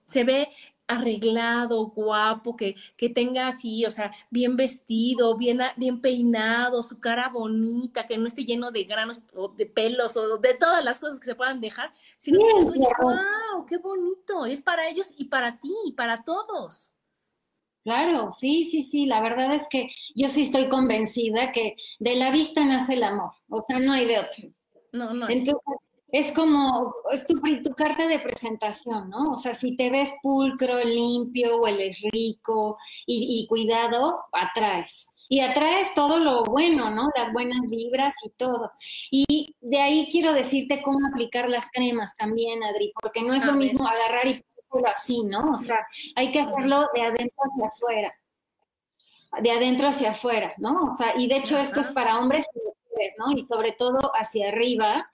[0.06, 0.50] se ve
[0.88, 7.30] arreglado, guapo, que, que tenga así, o sea, bien vestido, bien, bien peinado, su cara
[7.30, 11.20] bonita, que no esté lleno de granos o de pelos o de todas las cosas
[11.20, 15.26] que se puedan dejar, sino que es, oye, wow, qué bonito, es para ellos y
[15.26, 16.92] para ti y para todos.
[17.84, 22.32] Claro, sí, sí, sí, la verdad es que yo sí estoy convencida que de la
[22.32, 24.50] vista nace el amor, o sea, no hay de otro.
[24.94, 25.30] No, no.
[25.30, 25.62] Entonces,
[26.10, 27.40] es como, es tu,
[27.76, 29.34] carta de presentación, ¿no?
[29.34, 35.10] O sea, si te ves pulcro, limpio, hueles rico y, y cuidado, atraes.
[35.30, 37.10] Y atraes todo lo bueno, ¿no?
[37.16, 38.72] Las buenas vibras y todo.
[39.12, 43.54] Y de ahí quiero decirte cómo aplicar las cremas también, Adri, porque no es lo
[43.54, 45.52] mismo agarrar y hacerlo así, ¿no?
[45.54, 48.14] O sea, hay que hacerlo de adentro hacia afuera.
[49.42, 50.94] De adentro hacia afuera, ¿no?
[50.94, 53.32] O sea, y de hecho esto es para hombres y mujeres, ¿no?
[53.34, 55.10] Y sobre todo hacia arriba,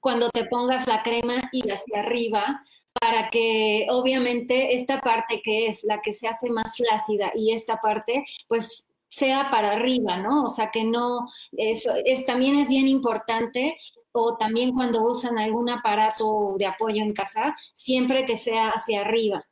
[0.00, 2.62] cuando te pongas la crema y hacia arriba,
[3.00, 7.80] para que obviamente esta parte que es la que se hace más flácida y esta
[7.80, 10.44] parte, pues sea para arriba, ¿no?
[10.44, 13.76] O sea, que no, eso es, también es bien importante,
[14.12, 19.46] o también cuando usan algún aparato de apoyo en casa, siempre que sea hacia arriba,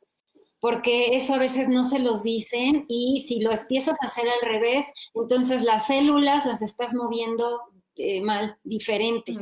[0.59, 4.47] porque eso a veces no se los dicen y si lo empiezas a hacer al
[4.47, 7.61] revés, entonces las células las estás moviendo
[7.95, 9.35] eh, mal, diferente.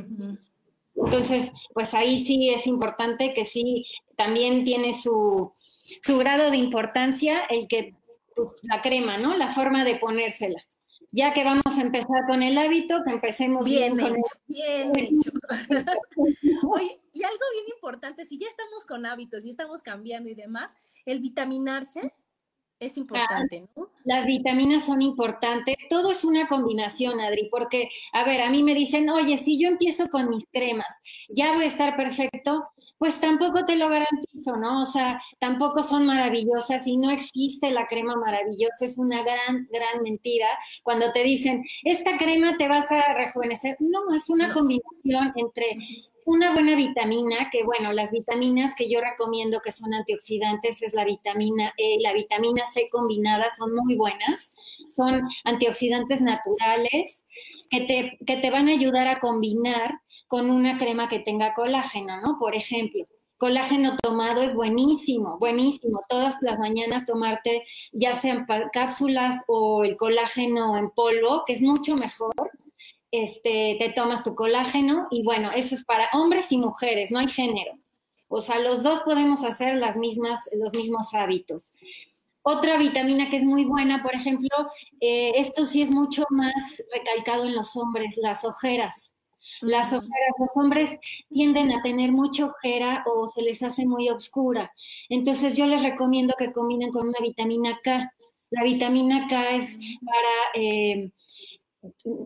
[0.95, 5.53] Entonces, pues ahí sí es importante que sí, también tiene su,
[6.01, 7.95] su grado de importancia el que
[8.35, 9.35] pues, la crema, ¿no?
[9.37, 10.63] La forma de ponérsela.
[11.11, 15.31] Ya que vamos a empezar con el hábito, que empecemos bien, bien hecho, bien hecho.
[16.69, 20.75] Oye, y algo bien importante, si ya estamos con hábitos y estamos cambiando y demás,
[21.05, 22.13] el vitaminarse
[22.79, 23.89] es importante, ¿no?
[24.03, 25.75] Las vitaminas son importantes.
[25.89, 29.67] Todo es una combinación, Adri, porque, a ver, a mí me dicen, oye, si yo
[29.67, 30.87] empiezo con mis cremas,
[31.29, 32.67] ya voy a estar perfecto.
[32.97, 34.81] Pues tampoco te lo garantizo, ¿no?
[34.81, 38.85] O sea, tampoco son maravillosas y no existe la crema maravillosa.
[38.85, 40.47] Es una gran, gran mentira
[40.81, 43.75] cuando te dicen, esta crema te vas a rejuvenecer.
[43.79, 45.77] No, es una combinación entre
[46.25, 51.05] una buena vitamina, que bueno, las vitaminas que yo recomiendo que son antioxidantes es la
[51.05, 54.53] vitamina E, la vitamina C combinada, son muy buenas,
[54.89, 57.25] son antioxidantes naturales
[57.69, 62.19] que te, que te van a ayudar a combinar con una crema que tenga colágeno,
[62.21, 62.37] ¿no?
[62.39, 63.05] Por ejemplo.
[63.37, 66.01] Colágeno tomado es buenísimo, buenísimo.
[66.07, 71.95] Todas las mañanas tomarte ya sean cápsulas o el colágeno en polvo, que es mucho
[71.95, 72.33] mejor
[73.23, 77.27] este, te tomas tu colágeno y bueno, eso es para hombres y mujeres, no hay
[77.27, 77.73] género.
[78.27, 81.73] O sea, los dos podemos hacer las mismas, los mismos hábitos.
[82.41, 84.49] Otra vitamina que es muy buena, por ejemplo,
[84.99, 89.15] eh, esto sí es mucho más recalcado en los hombres, las ojeras.
[89.61, 90.99] Las ojeras, los hombres
[91.29, 94.71] tienden a tener mucha ojera o se les hace muy oscura.
[95.09, 98.11] Entonces yo les recomiendo que combinen con una vitamina K.
[98.51, 101.11] La vitamina K es para eh,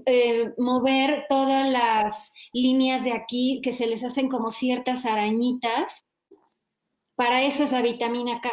[0.06, 6.06] eh, mover todas las líneas de aquí que se les hacen como ciertas arañitas.
[7.16, 8.50] Para eso es la vitamina K.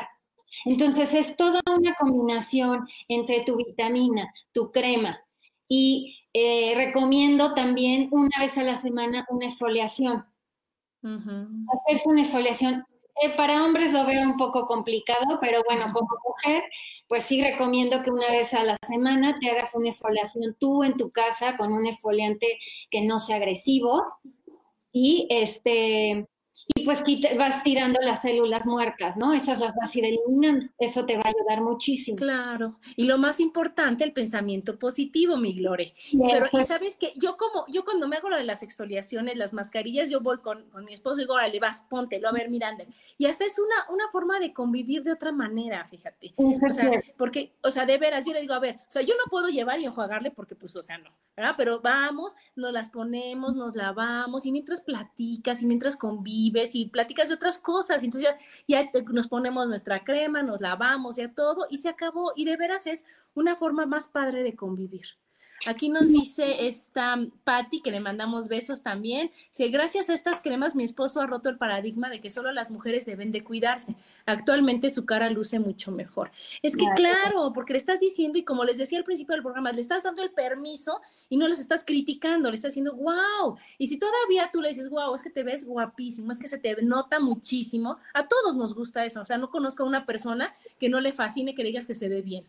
[0.64, 5.20] Entonces es toda una combinación entre tu vitamina, tu crema
[5.68, 10.24] y eh, recomiendo también una vez a la semana una exfoliación.
[11.02, 12.84] Hacerse una exfoliación
[13.22, 16.64] eh, para hombres lo veo un poco complicado, pero bueno, como mujer,
[17.08, 20.96] pues sí recomiendo que una vez a la semana te hagas una exfoliación tú en
[20.96, 22.58] tu casa con un exfoliante
[22.90, 24.04] que no sea agresivo.
[24.92, 26.26] Y este
[26.74, 27.02] y pues
[27.38, 29.32] vas tirando las células muertas, ¿no?
[29.32, 30.66] Esas las vas a ir eliminando.
[30.78, 32.16] Eso te va a ayudar muchísimo.
[32.16, 32.78] Claro.
[32.96, 35.94] Y lo más importante, el pensamiento positivo, mi Glore.
[36.10, 39.36] Pero, y pues sabes que yo como, yo cuando me hago lo de las exfoliaciones,
[39.36, 42.84] las mascarillas, yo voy con, mi esposo y digo, órale, vas, póntelo, a ver, Miranda.
[43.16, 46.34] Y hasta es una, una forma de convivir de otra manera, fíjate.
[46.36, 49.14] O sea, porque, o sea, de veras, yo le digo, a ver, o sea, yo
[49.14, 51.54] no puedo llevar y enjuagarle porque, pues, o sea, no, ¿verdad?
[51.56, 57.28] Pero vamos, nos las ponemos, nos lavamos y mientras platicas y mientras convives, y platicas
[57.28, 58.02] de otras cosas.
[58.02, 58.30] Entonces
[58.66, 62.32] ya, nos ponemos nuestra crema, nos lavamos, ya todo, y se acabó.
[62.36, 63.04] Y de veras es
[63.34, 65.06] una forma más padre de convivir.
[65.64, 69.30] Aquí nos dice esta Patty, que le mandamos besos también.
[69.50, 72.70] Si gracias a estas cremas mi esposo ha roto el paradigma de que solo las
[72.70, 73.96] mujeres deben de cuidarse.
[74.26, 76.30] Actualmente su cara luce mucho mejor.
[76.62, 79.72] Es que claro, porque le estás diciendo, y como les decía al principio del programa,
[79.72, 83.56] le estás dando el permiso y no les estás criticando, le estás diciendo, wow.
[83.78, 86.58] Y si todavía tú le dices, wow, es que te ves guapísimo, es que se
[86.58, 89.22] te nota muchísimo, a todos nos gusta eso.
[89.22, 92.08] O sea, no conozco a una persona que no le fascine que digas que se
[92.08, 92.46] ve bien.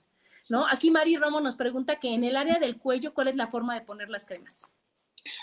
[0.49, 0.65] ¿No?
[0.67, 3.73] Aquí Mari Romo nos pregunta que en el área del cuello, ¿cuál es la forma
[3.73, 4.67] de poner las cremas?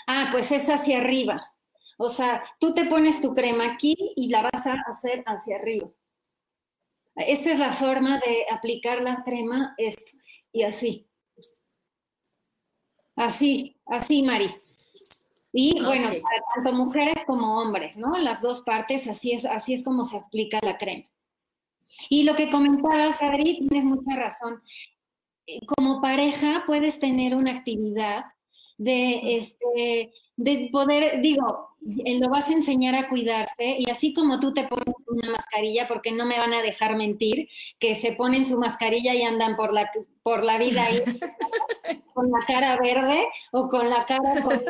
[0.07, 1.35] Ah, pues es hacia arriba.
[1.97, 5.89] O sea, tú te pones tu crema aquí y la vas a hacer hacia arriba.
[7.15, 10.11] Esta es la forma de aplicar la crema, esto,
[10.51, 11.07] y así.
[13.15, 14.53] Así, así, Mari.
[15.53, 18.17] Y bueno, para tanto mujeres como hombres, ¿no?
[18.17, 21.05] Las dos partes, así es, así es como se aplica la crema.
[22.09, 24.61] Y lo que comentabas, Adri, tienes mucha razón.
[25.47, 28.25] Eh, como pareja puedes tener una actividad
[28.77, 34.53] de, este, de poder, digo, lo vas a enseñar a cuidarse y así como tú
[34.53, 37.47] te pones una mascarilla, porque no me van a dejar mentir,
[37.79, 39.89] que se ponen su mascarilla y andan por la,
[40.23, 41.03] por la vida ahí
[42.13, 44.61] con la cara verde o con la cara con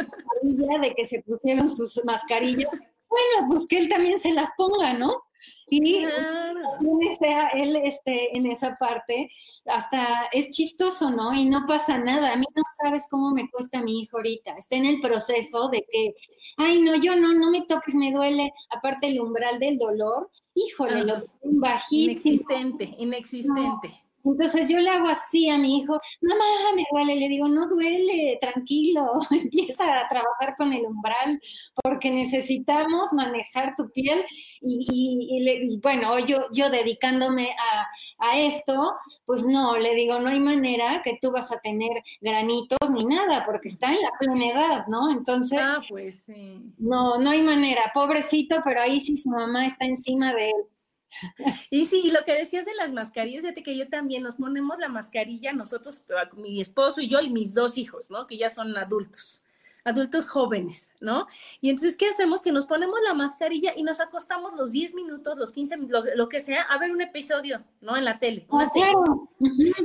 [0.43, 2.69] la de que se pusieron sus mascarillas.
[3.07, 5.23] Bueno, pues que él también se las ponga, ¿no?
[5.69, 9.29] Y él este, en esa parte,
[9.65, 11.33] hasta es chistoso, ¿no?
[11.33, 12.33] Y no pasa nada.
[12.33, 14.55] A mí no sabes cómo me cuesta mi hijo ahorita.
[14.57, 16.13] Está en el proceso de que,
[16.57, 18.53] ay, no, yo no, no me toques, me duele.
[18.69, 22.11] Aparte el umbral del dolor, híjole, lo un bajito.
[22.11, 24.04] Inexistente, inexistente.
[24.25, 26.43] Entonces yo le hago así a mi hijo, mamá,
[26.75, 31.39] me duele, le digo, no duele, tranquilo, empieza a trabajar con el umbral,
[31.83, 34.23] porque necesitamos manejar tu piel
[34.61, 38.95] y, bueno, yo, yo dedicándome a, a, esto,
[39.25, 43.45] pues no, le digo, no hay manera que tú vas a tener granitos ni nada,
[43.45, 45.11] porque está en la plena edad, ¿no?
[45.11, 46.73] Entonces, ah, pues, sí.
[46.77, 50.74] no, no hay manera, pobrecito, pero ahí sí su mamá está encima de él.
[51.69, 54.77] Y sí, y lo que decías de las mascarillas, fíjate que yo también nos ponemos
[54.79, 58.27] la mascarilla, nosotros, mi esposo y yo y mis dos hijos, ¿no?
[58.27, 59.43] Que ya son adultos,
[59.83, 61.27] adultos jóvenes, ¿no?
[61.61, 62.41] Y entonces, ¿qué hacemos?
[62.41, 66.29] Que nos ponemos la mascarilla y nos acostamos los 10 minutos, los 15 minutos, lo,
[66.29, 67.95] que sea, a ver un episodio, ¿no?
[67.97, 68.45] En la tele.
[68.49, 68.65] Una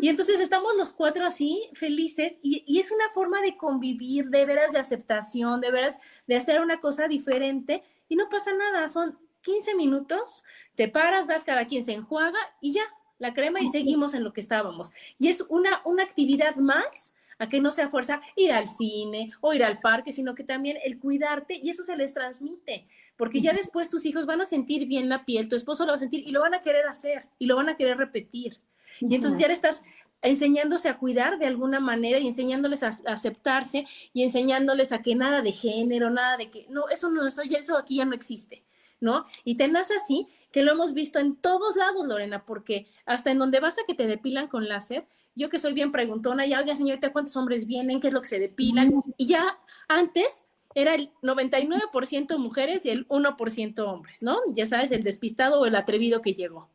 [0.01, 4.47] Y entonces estamos los cuatro así, felices, y, y es una forma de convivir, de
[4.47, 9.16] veras de aceptación, de veras de hacer una cosa diferente, y no pasa nada, son
[9.43, 12.82] 15 minutos, te paras, vas, cada quien se enjuaga y ya,
[13.18, 14.93] la crema y seguimos en lo que estábamos.
[15.18, 19.55] Y es una, una actividad más a que no sea fuerza ir al cine o
[19.55, 22.86] ir al parque, sino que también el cuidarte y eso se les transmite,
[23.16, 25.97] porque ya después tus hijos van a sentir bien la piel, tu esposo lo va
[25.97, 28.59] a sentir y lo van a querer hacer y lo van a querer repetir.
[29.01, 29.82] Y entonces ya le estás
[30.22, 35.41] enseñándose a cuidar de alguna manera y enseñándoles a, aceptarse y enseñándoles a que nada
[35.41, 38.62] de género, nada de que, no, eso no, eso, eso aquí ya no existe.
[39.01, 39.26] ¿No?
[39.44, 43.61] Y tenés así que lo hemos visto en todos lados, Lorena, porque hasta en donde
[43.61, 47.12] vas a que te depilan con láser, yo que soy bien preguntona, ya, oiga, señorita,
[47.12, 48.01] ¿cuántos hombres vienen?
[48.01, 49.03] ¿Qué es lo que se depilan?
[49.16, 54.38] Y ya antes era el 99% mujeres y el 1% hombres, ¿no?
[54.53, 56.68] Ya sabes, el despistado o el atrevido que llegó.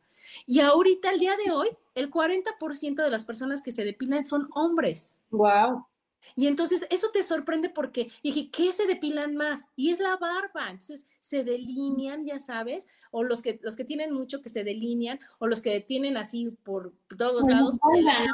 [0.46, 4.48] Y ahorita, el día de hoy, el 40% de las personas que se depilan son
[4.54, 5.18] hombres.
[5.30, 5.86] Wow.
[6.34, 9.68] Y entonces eso te sorprende porque dije, ¿qué se depilan más?
[9.76, 10.70] Y es la barba.
[10.70, 15.20] Entonces se delinean, ya sabes, o los que, los que tienen mucho que se delinean,
[15.38, 18.26] o los que tienen así por todos lados, se la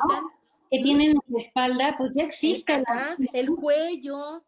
[0.70, 2.82] Que tienen la espalda, pues ya existe.
[3.32, 4.42] El cuello.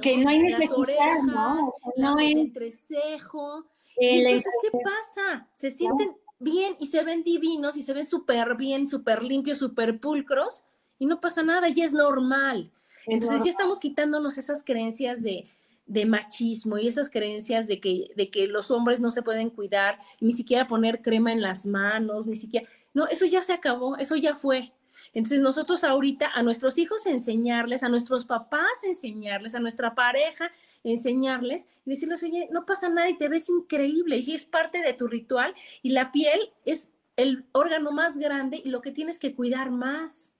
[0.00, 1.72] Que no, hay necesidad, las orejas, ¿no?
[1.96, 3.66] no el entrecejo.
[3.96, 5.48] entonces, ¿qué pasa?
[5.52, 10.00] Se sienten bien y se ven divinos y se ven súper bien, súper limpios, súper
[10.00, 10.64] pulcros
[11.02, 12.70] y no pasa nada, ya es normal.
[13.08, 15.48] Entonces ya estamos quitándonos esas creencias de,
[15.84, 19.98] de machismo y esas creencias de que, de que los hombres no se pueden cuidar,
[20.20, 22.68] ni siquiera poner crema en las manos, ni siquiera...
[22.94, 24.70] No, eso ya se acabó, eso ya fue.
[25.12, 30.52] Entonces nosotros ahorita a nuestros hijos enseñarles, a nuestros papás enseñarles, a nuestra pareja
[30.84, 34.92] enseñarles y decirles, oye, no pasa nada y te ves increíble y es parte de
[34.92, 39.34] tu ritual y la piel es el órgano más grande y lo que tienes que
[39.34, 40.31] cuidar más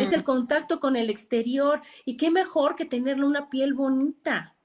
[0.00, 4.57] es el contacto con el exterior y qué mejor que tenerle una piel bonita.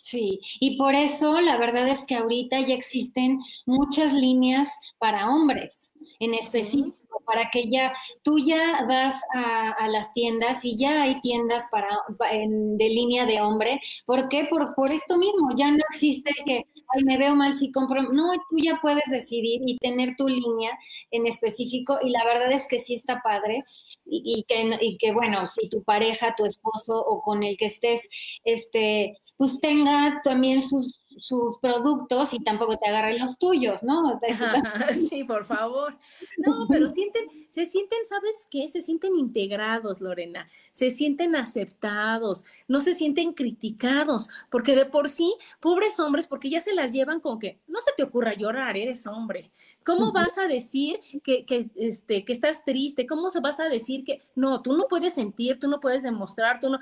[0.00, 4.68] Sí, y por eso la verdad es que ahorita ya existen muchas líneas
[4.98, 6.94] para hombres en específico,
[7.26, 7.92] para que ya
[8.22, 13.80] tú ya vas a, las tiendas y ya hay tiendas para de línea de hombre.
[14.06, 14.46] ¿Por qué?
[14.48, 16.62] Por, por esto mismo, ya no existe que,
[16.94, 18.02] ay, me veo mal si compro.
[18.02, 20.78] No, tú ya puedes decidir y tener tu línea
[21.10, 23.64] en específico y la verdad es que sí está padre.
[24.10, 28.08] Y, que, y que, bueno, si tu pareja, tu esposo o con el que estés,
[28.42, 34.18] este, pues tenga también sus, sus productos y tampoco te agarren los tuyos, ¿no?
[35.08, 35.96] sí, por favor.
[36.38, 38.66] No, pero sienten, se sienten, ¿sabes qué?
[38.66, 45.32] Se sienten integrados, Lorena, se sienten aceptados, no se sienten criticados, porque de por sí,
[45.60, 49.06] pobres hombres, porque ya se las llevan con que no se te ocurra llorar, eres
[49.06, 49.52] hombre.
[49.84, 53.06] ¿Cómo vas a decir que, que, este, que estás triste?
[53.06, 56.58] ¿Cómo se vas a decir que no, tú no puedes sentir, tú no puedes demostrar,
[56.58, 56.80] tú no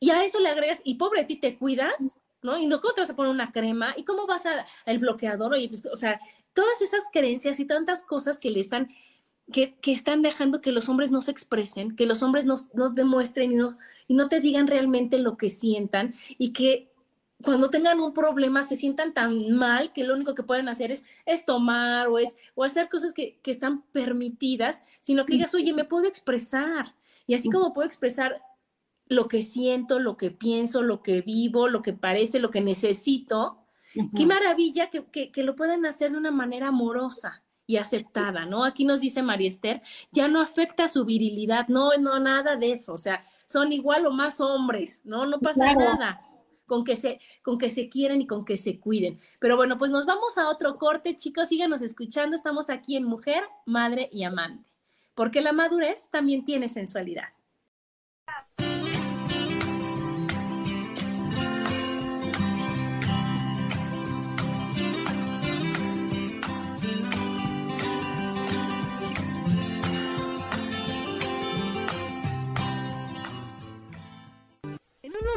[0.00, 2.58] y a eso le agregas, y pobre de ti, te cuidas, ¿no?
[2.58, 3.94] Y no, ¿cómo te vas a poner una crema?
[3.96, 5.52] ¿Y cómo vas a el bloqueador?
[5.52, 6.20] Oye, pues, o sea,
[6.52, 8.90] todas esas creencias y tantas cosas que le están,
[9.52, 12.90] que, que están dejando que los hombres no se expresen, que los hombres no, no
[12.90, 16.90] demuestren y no, y no te digan realmente lo que sientan y que
[17.42, 21.04] cuando tengan un problema se sientan tan mal que lo único que pueden hacer es,
[21.26, 25.72] es tomar o, es, o hacer cosas que, que están permitidas, sino que digas, oye,
[25.72, 26.94] me puedo expresar.
[27.26, 28.40] Y así como puedo expresar
[29.06, 33.58] lo que siento, lo que pienso, lo que vivo, lo que parece, lo que necesito.
[34.16, 38.64] Qué maravilla que, lo pueden hacer de una manera amorosa y aceptada, ¿no?
[38.64, 42.92] Aquí nos dice María Esther, ya no afecta su virilidad, no, no, nada de eso,
[42.92, 45.26] o sea, son igual o más hombres, ¿no?
[45.26, 46.20] No pasa nada
[46.66, 49.18] con que se con que se quieren y con que se cuiden.
[49.38, 53.44] Pero bueno, pues nos vamos a otro corte, chicos, síganos escuchando, estamos aquí en Mujer,
[53.64, 54.68] Madre y Amante,
[55.14, 57.28] porque la madurez también tiene sensualidad.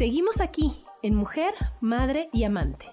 [0.00, 2.86] Seguimos aquí en Mujer, Madre y Amante.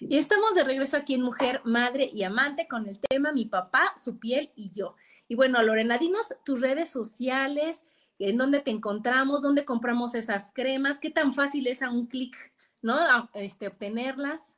[0.00, 3.94] Y estamos de regreso aquí en Mujer, Madre y Amante con el tema Mi papá,
[3.96, 4.96] su piel y yo.
[5.28, 7.86] Y bueno, Lorena, dinos tus redes sociales,
[8.18, 12.34] en dónde te encontramos, dónde compramos esas cremas, qué tan fácil es a un clic,
[12.82, 12.98] ¿no?
[13.32, 14.56] Este, obtenerlas.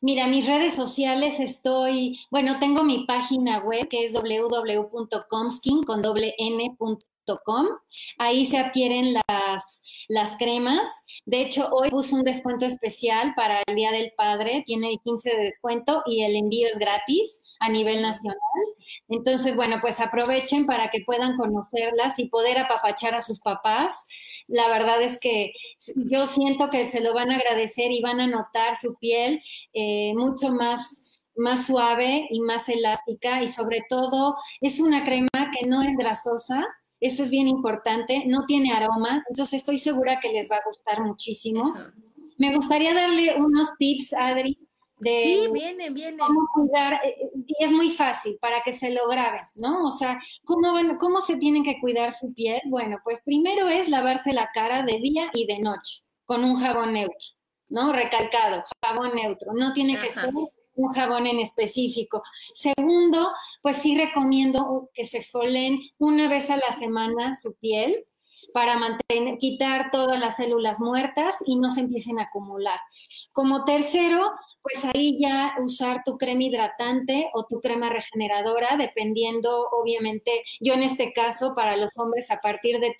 [0.00, 6.34] Mira, mis redes sociales estoy, bueno, tengo mi página web que es www.comskin con doble
[8.18, 10.88] Ahí se adquieren las, las cremas.
[11.26, 14.62] De hecho, hoy puse un descuento especial para el Día del Padre.
[14.66, 18.38] Tiene el 15 de descuento y el envío es gratis a nivel nacional.
[19.08, 24.06] Entonces, bueno, pues aprovechen para que puedan conocerlas y poder apapachar a sus papás.
[24.46, 25.52] La verdad es que
[25.94, 29.42] yo siento que se lo van a agradecer y van a notar su piel
[29.74, 31.04] eh, mucho más
[31.38, 36.66] más suave y más elástica y sobre todo es una crema que no es grasosa,
[37.00, 41.02] eso es bien importante, no tiene aroma, entonces estoy segura que les va a gustar
[41.02, 41.74] muchísimo.
[42.38, 44.58] Me gustaría darle unos tips, Adri,
[45.00, 46.18] de sí, viene, viene.
[46.18, 49.84] cómo cuidar, eh, eh, y es muy fácil para que se lo graben, ¿no?
[49.84, 52.60] O sea, ¿cómo, ¿cómo se tienen que cuidar su piel?
[52.66, 56.92] Bueno, pues primero es lavarse la cara de día y de noche con un jabón
[56.92, 57.28] neutro,
[57.68, 57.92] ¿no?
[57.92, 60.30] Recalcado, jabón neutro, no tiene que ser
[60.78, 62.22] un jabón en específico.
[62.54, 63.28] Segundo,
[63.62, 68.06] pues sí recomiendo que se exfolen una vez a la semana su piel
[68.52, 72.78] para mantener, quitar todas las células muertas y no se empiecen a acumular.
[73.32, 74.32] Como tercero,
[74.62, 80.82] pues ahí ya usar tu crema hidratante o tu crema regeneradora, dependiendo, obviamente, yo en
[80.82, 82.94] este caso, para los hombres a partir de,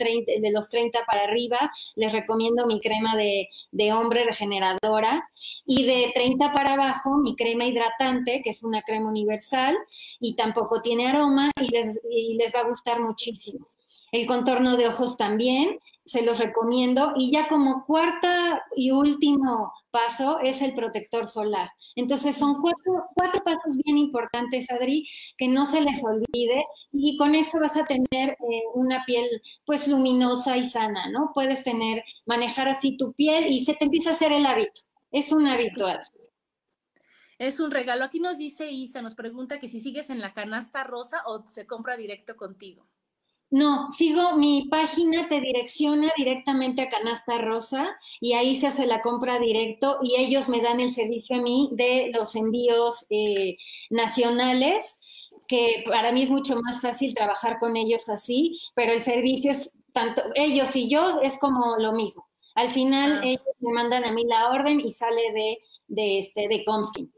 [0.50, 5.28] los 30 para arriba, les recomiendo mi crema de, de, hombre regeneradora
[5.66, 9.76] y de 30 para abajo, mi crema hidratante, que es una crema universal
[10.20, 13.66] y tampoco tiene aroma y les, y les va a gustar muchísimo.
[14.12, 15.78] El contorno de ojos también,
[16.08, 17.12] se los recomiendo.
[17.16, 21.70] Y ya como cuarta y último paso es el protector solar.
[21.94, 25.06] Entonces son cuatro, cuatro pasos bien importantes, Adri,
[25.36, 26.64] que no se les olvide.
[26.92, 29.28] Y con eso vas a tener eh, una piel
[29.64, 31.30] pues luminosa y sana, ¿no?
[31.34, 34.80] Puedes tener, manejar así tu piel y se te empieza a hacer el hábito.
[35.10, 36.04] Es un hábito, Adri.
[37.38, 38.04] Es un regalo.
[38.04, 41.66] Aquí nos dice Isa, nos pregunta que si sigues en la canasta rosa o se
[41.66, 42.84] compra directo contigo.
[43.50, 49.00] No, sigo, mi página te direcciona directamente a Canasta Rosa y ahí se hace la
[49.00, 53.56] compra directo y ellos me dan el servicio a mí de los envíos eh,
[53.88, 55.00] nacionales,
[55.46, 59.78] que para mí es mucho más fácil trabajar con ellos así, pero el servicio es
[59.92, 62.28] tanto, ellos y yo es como lo mismo.
[62.54, 63.26] Al final ah.
[63.26, 67.10] ellos me mandan a mí la orden y sale de, de, este, de Comskin.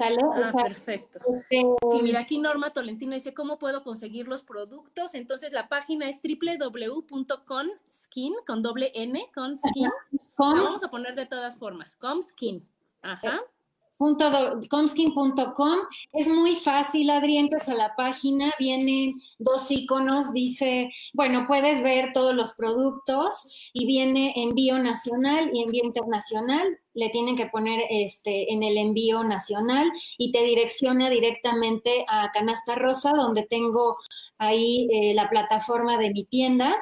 [0.00, 1.18] Ah, perfecto.
[1.18, 5.14] Este, sí, mira, aquí Norma Tolentino dice, ¿cómo puedo conseguir los productos?
[5.14, 9.90] Entonces, la página es www.conskin, con doble N, conskin.
[10.36, 12.66] vamos a poner de todas formas, conskin.
[13.02, 13.42] Ajá
[13.98, 15.78] comskin.com.
[16.12, 22.12] Es muy fácil, Adri, entras a la página, vienen dos iconos, dice, bueno, puedes ver
[22.12, 26.78] todos los productos y viene envío nacional y envío internacional.
[26.94, 32.74] Le tienen que poner este en el envío nacional y te direcciona directamente a Canasta
[32.76, 33.96] Rosa, donde tengo
[34.38, 36.74] ahí eh, la plataforma de mi tienda.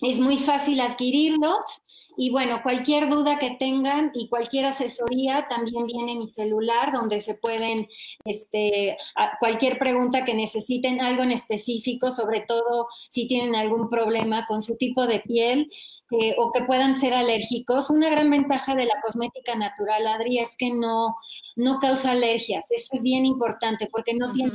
[0.00, 1.82] Es muy fácil adquirirlos
[2.22, 7.34] y bueno, cualquier duda que tengan y cualquier asesoría, también viene mi celular donde se
[7.34, 7.88] pueden,
[8.26, 8.98] este,
[9.38, 14.76] cualquier pregunta que necesiten, algo en específico, sobre todo si tienen algún problema con su
[14.76, 15.70] tipo de piel.
[16.12, 17.88] Eh, o que puedan ser alérgicos.
[17.88, 21.14] Una gran ventaja de la cosmética natural, Adri, es que no,
[21.54, 22.66] no causa alergias.
[22.68, 24.50] Eso es bien importante porque no tiene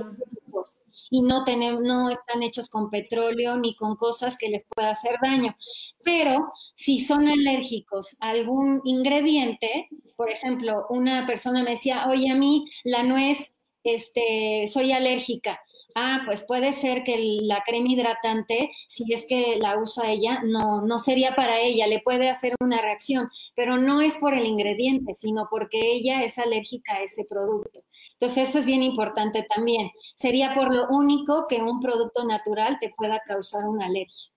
[1.16, 5.16] y no, tenemos, no están hechos con petróleo ni con cosas que les pueda hacer
[5.22, 5.56] daño.
[6.04, 9.88] Pero si son alérgicos a algún ingrediente,
[10.18, 13.54] por ejemplo, una persona me decía, oye, a mí la nuez,
[13.84, 15.62] este, soy alérgica.
[15.98, 20.82] Ah, pues puede ser que la crema hidratante, si es que la usa ella, no,
[20.82, 25.16] no sería para ella, le puede hacer una reacción, pero no es por el ingrediente,
[25.16, 27.80] sino porque ella es alérgica a ese producto.
[28.20, 29.90] Entonces, eso es bien importante también.
[30.16, 34.32] Sería por lo único que un producto natural te pueda causar una alergia.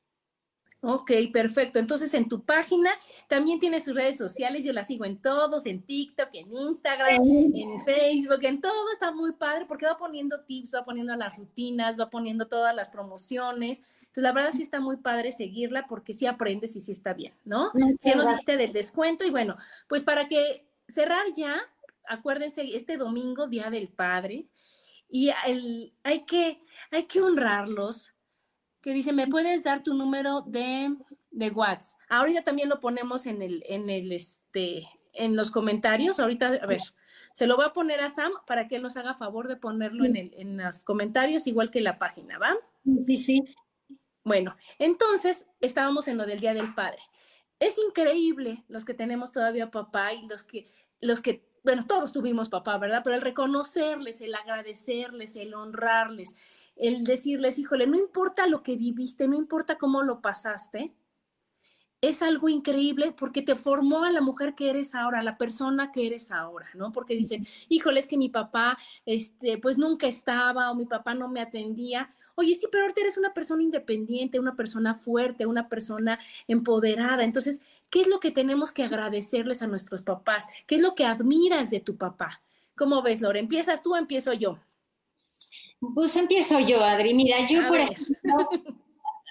[0.80, 1.80] Ok, perfecto.
[1.80, 2.90] Entonces, en tu página
[3.28, 4.64] también tienes sus redes sociales.
[4.64, 8.92] Yo las sigo en todos, en TikTok, en Instagram, en Facebook, en todo.
[8.92, 12.90] Está muy padre porque va poniendo tips, va poniendo las rutinas, va poniendo todas las
[12.90, 13.82] promociones.
[14.00, 17.34] Entonces, la verdad sí está muy padre seguirla porque sí aprendes y sí está bien,
[17.44, 17.72] ¿no?
[17.98, 19.56] Si nos dijiste del descuento y bueno,
[19.88, 21.60] pues para que cerrar ya,
[22.08, 24.46] acuérdense, este domingo, Día del Padre,
[25.08, 28.12] y el, hay, que, hay que honrarlos,
[28.80, 30.96] que dice, ¿me puedes dar tu número de,
[31.30, 32.00] de WhatsApp?
[32.08, 36.80] Ahorita también lo ponemos en el, en el, este, en los comentarios, ahorita, a ver,
[37.34, 40.04] se lo voy a poner a Sam para que él nos haga favor de ponerlo
[40.04, 42.56] en, el, en los comentarios, igual que la página, ¿va?
[43.04, 43.54] Sí, sí.
[44.24, 46.98] Bueno, entonces estábamos en lo del Día del Padre.
[47.60, 50.64] Es increíble los que tenemos todavía papá y los que,
[51.00, 53.02] los que bueno, todos tuvimos papá, ¿verdad?
[53.04, 56.36] Pero el reconocerles, el agradecerles, el honrarles,
[56.76, 60.92] el decirles, híjole, no importa lo que viviste, no importa cómo lo pasaste,
[62.00, 65.90] es algo increíble porque te formó a la mujer que eres ahora, a la persona
[65.90, 66.92] que eres ahora, ¿no?
[66.92, 71.28] Porque dicen, híjole, es que mi papá, este, pues nunca estaba o mi papá no
[71.28, 72.14] me atendía.
[72.36, 77.24] Oye, sí, pero ahorita eres una persona independiente, una persona fuerte, una persona empoderada.
[77.24, 80.46] Entonces, ¿Qué es lo que tenemos que agradecerles a nuestros papás?
[80.66, 82.42] ¿Qué es lo que admiras de tu papá?
[82.76, 83.40] ¿Cómo ves, Lore?
[83.40, 84.58] ¿Empiezas tú o empiezo yo?
[85.94, 87.14] Pues empiezo yo, Adri.
[87.14, 88.48] Mira, yo por ejemplo,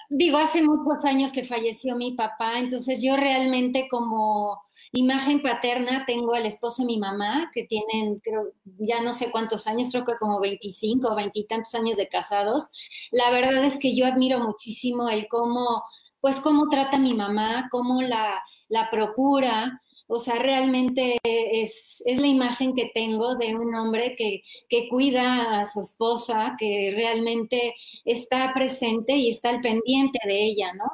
[0.08, 6.34] digo, hace muchos años que falleció mi papá, entonces yo realmente como imagen paterna tengo
[6.34, 10.16] al esposo de mi mamá, que tienen, creo, ya no sé cuántos años, creo que
[10.16, 12.68] como 25 o 20 y tantos años de casados.
[13.10, 15.84] La verdad es que yo admiro muchísimo el cómo,
[16.20, 22.26] pues cómo trata mi mamá, cómo la, la procura, o sea, realmente es, es, la
[22.26, 27.74] imagen que tengo de un hombre que, que, cuida a su esposa, que realmente
[28.06, 30.86] está presente y está al pendiente de ella, ¿no?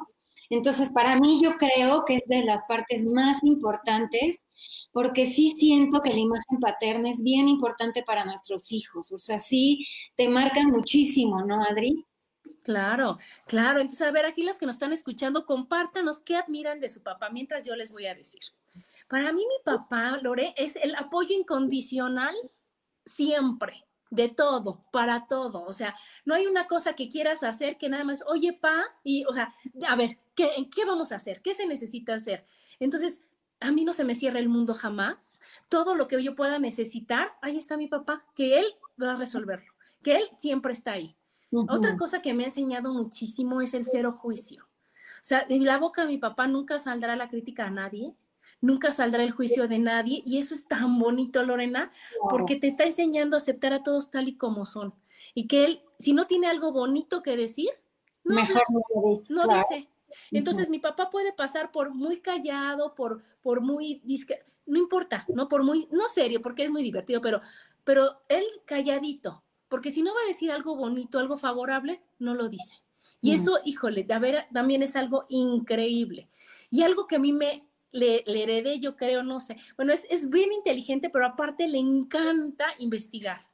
[0.49, 4.45] Entonces, para mí yo creo que es de las partes más importantes,
[4.91, 9.11] porque sí siento que la imagen paterna es bien importante para nuestros hijos.
[9.11, 12.05] O sea, sí te marcan muchísimo, ¿no, Adri?
[12.65, 13.79] Claro, claro.
[13.79, 17.29] Entonces, a ver, aquí los que nos están escuchando, compártanos qué admiran de su papá
[17.29, 18.41] mientras yo les voy a decir.
[19.07, 22.33] Para mí mi papá, Lore, es el apoyo incondicional
[23.05, 25.63] siempre, de todo, para todo.
[25.63, 25.93] O sea,
[26.25, 29.53] no hay una cosa que quieras hacer que nada más, oye, pa, y, o sea,
[29.87, 31.43] a ver, ¿qué, ¿qué vamos a hacer?
[31.43, 32.47] ¿Qué se necesita hacer?
[32.79, 33.21] Entonces,
[33.59, 35.39] a mí no se me cierra el mundo jamás.
[35.69, 38.65] Todo lo que yo pueda necesitar, ahí está mi papá, que él
[38.99, 41.15] va a resolverlo, que él siempre está ahí.
[41.69, 44.63] Otra cosa que me ha enseñado muchísimo es el cero juicio.
[44.63, 48.13] O sea, de la boca de mi papá nunca saldrá la crítica a nadie,
[48.61, 51.91] nunca saldrá el juicio de nadie y eso es tan bonito, Lorena,
[52.29, 54.93] porque te está enseñando a aceptar a todos tal y como son.
[55.33, 57.69] Y que él, si no tiene algo bonito que decir,
[58.23, 59.33] no, Mejor no, lo dice.
[59.33, 59.87] No dice.
[60.31, 64.01] Entonces mi papá puede pasar por muy callado, por, por muy
[64.65, 65.47] no importa, ¿no?
[65.47, 67.41] Por muy, no serio, porque es muy divertido, pero,
[67.83, 69.43] pero él calladito,
[69.75, 72.81] porque si no va a decir algo bonito, algo favorable, no lo dice.
[73.19, 76.29] Y eso, híjole, a ver, también es algo increíble.
[76.69, 79.57] Y algo que a mí me le, heredé, yo creo, no sé.
[79.75, 83.49] Bueno, es, es, bien inteligente, pero aparte le encanta investigar.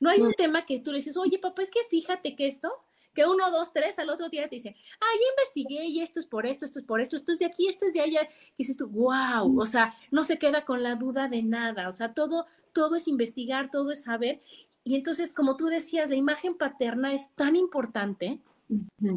[0.00, 2.72] No hay un tema que tú le dices, oye, papá, es que fíjate que esto,
[3.12, 6.26] que uno, dos, tres, al otro día te dice, ah, ya investigué y esto es
[6.26, 8.22] por esto, esto es por esto, esto es de aquí, esto es de allá.
[8.22, 11.92] Y dices tú, wow, o sea, no se queda con la duda de nada, o
[11.92, 14.40] sea, todo, todo es investigar, todo es saber.
[14.86, 18.40] Y entonces, como tú decías, la imagen paterna es tan importante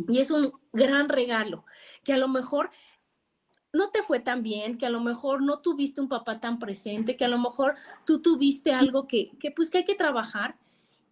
[0.07, 1.63] y es un gran regalo
[2.03, 2.72] que a lo mejor
[3.72, 7.15] no te fue tan bien, que a lo mejor no tuviste un papá tan presente,
[7.15, 10.57] que a lo mejor tú tuviste algo que, que pues que hay que trabajar.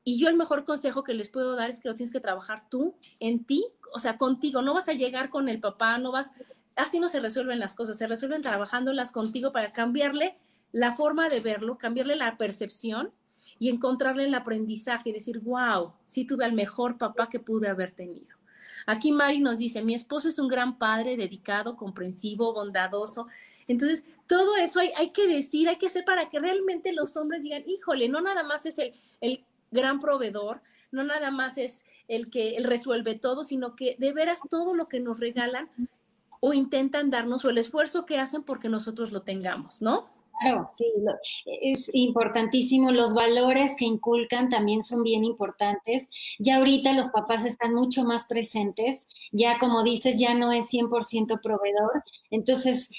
[0.03, 2.67] Y yo el mejor consejo que les puedo dar es que lo tienes que trabajar
[2.67, 4.63] tú, en ti, o sea, contigo.
[4.63, 6.31] No vas a llegar con el papá, no vas,
[6.75, 10.35] así no se resuelven las cosas, se resuelven trabajándolas contigo para cambiarle
[10.71, 13.13] la forma de verlo, cambiarle la percepción
[13.59, 17.91] y encontrarle el aprendizaje y decir, wow, sí tuve al mejor papá que pude haber
[17.91, 18.35] tenido.
[18.85, 23.27] Aquí Mari nos dice, mi esposo es un gran padre, dedicado, comprensivo, bondadoso.
[23.67, 27.43] Entonces, todo eso hay, hay que decir, hay que hacer para que realmente los hombres
[27.43, 32.29] digan, híjole, no nada más es el, el gran proveedor, no nada más es el
[32.29, 35.69] que él resuelve todo, sino que de veras todo lo que nos regalan
[36.39, 40.09] o intentan darnos o el esfuerzo que hacen porque nosotros lo tengamos, ¿no?
[40.39, 40.85] Claro, sí,
[41.61, 42.91] es importantísimo.
[42.91, 46.09] Los valores que inculcan también son bien importantes.
[46.37, 51.41] Ya ahorita los papás están mucho más presentes, ya como dices, ya no es 100%
[51.41, 52.03] proveedor.
[52.29, 52.89] Entonces,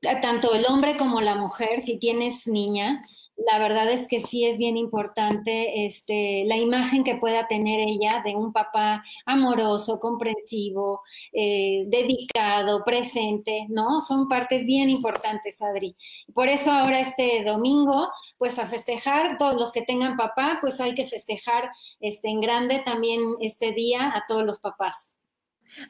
[0.00, 3.02] tanto el hombre como la mujer, si tienes niña,
[3.38, 8.20] la verdad es que sí es bien importante este, la imagen que pueda tener ella
[8.24, 14.00] de un papá amoroso, comprensivo, eh, dedicado, presente, ¿no?
[14.00, 15.96] Son partes bien importantes, Adri.
[16.34, 20.94] Por eso ahora este domingo, pues a festejar, todos los que tengan papá, pues hay
[20.94, 21.70] que festejar
[22.00, 25.16] este, en grande también este día a todos los papás.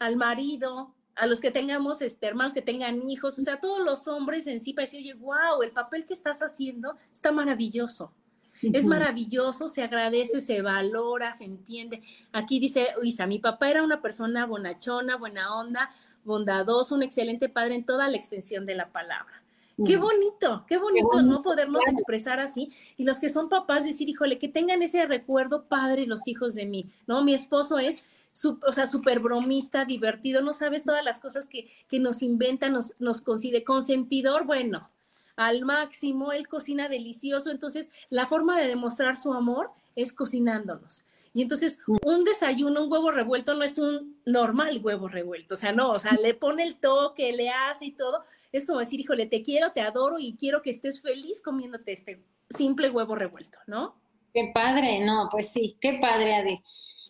[0.01, 4.07] Al marido, a los que tengamos este, hermanos que tengan hijos, o sea, todos los
[4.07, 8.13] hombres en sí, para decir, oye, wow, el papel que estás haciendo está maravilloso.
[8.61, 12.03] Es maravilloso, se agradece, se valora, se entiende.
[12.33, 15.91] Aquí dice Isa, mi papá era una persona bonachona, buena onda,
[16.25, 19.43] bondadoso, un excelente padre en toda la extensión de la palabra.
[19.87, 22.69] Qué bonito, qué bonito, no podernos expresar así.
[22.97, 26.67] Y los que son papás decir, híjole, que tengan ese recuerdo padre los hijos de
[26.67, 27.23] mí, ¿no?
[27.23, 28.05] Mi esposo es
[28.45, 32.95] o sea, súper bromista, divertido, no sabes todas las cosas que, que nos inventa, nos,
[32.99, 34.89] nos consigue consentidor, bueno,
[35.37, 41.07] al máximo, él cocina delicioso, entonces la forma de demostrar su amor es cocinándonos.
[41.33, 45.71] Y entonces un desayuno, un huevo revuelto no es un normal huevo revuelto, o sea,
[45.71, 48.23] no, o sea, le pone el toque, le hace y todo.
[48.51, 52.21] Es como decir, híjole, te quiero, te adoro y quiero que estés feliz comiéndote este
[52.51, 53.95] simple huevo revuelto, ¿no?
[54.35, 56.63] Qué padre, no, pues sí, qué padre.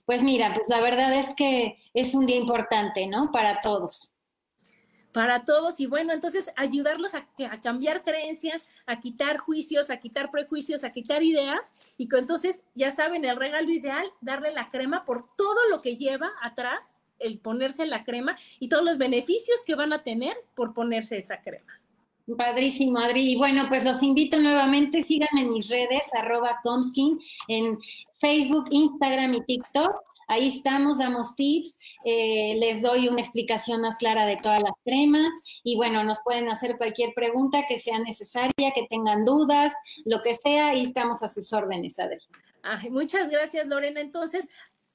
[0.08, 3.30] Pues mira, pues la verdad es que es un día importante, ¿no?
[3.30, 4.14] Para todos.
[5.12, 7.26] para todos y bueno, entonces ayudarlos a,
[7.62, 12.90] cambiar creencias, a quitar juicios, a quitar prejuicios, a quitar ideas y que entonces ya
[12.90, 17.84] saben el regalo ideal, darle la crema por todo lo que lleva atrás el ponerse
[17.84, 21.82] la crema y todos los beneficios que van a tener por ponerse esa crema.
[22.36, 23.32] Padrísimo, Adri.
[23.32, 27.18] Y bueno, pues los invito nuevamente, síganme en mis redes, arroba Comskin,
[27.48, 27.78] en
[28.14, 29.92] Facebook, Instagram y TikTok.
[30.30, 35.32] Ahí estamos, damos tips, eh, les doy una explicación más clara de todas las cremas
[35.64, 39.72] y bueno, nos pueden hacer cualquier pregunta que sea necesaria, que tengan dudas,
[40.04, 42.18] lo que sea, ahí estamos a sus órdenes, Adri.
[42.90, 44.02] muchas gracias, Lorena.
[44.02, 44.48] Entonces,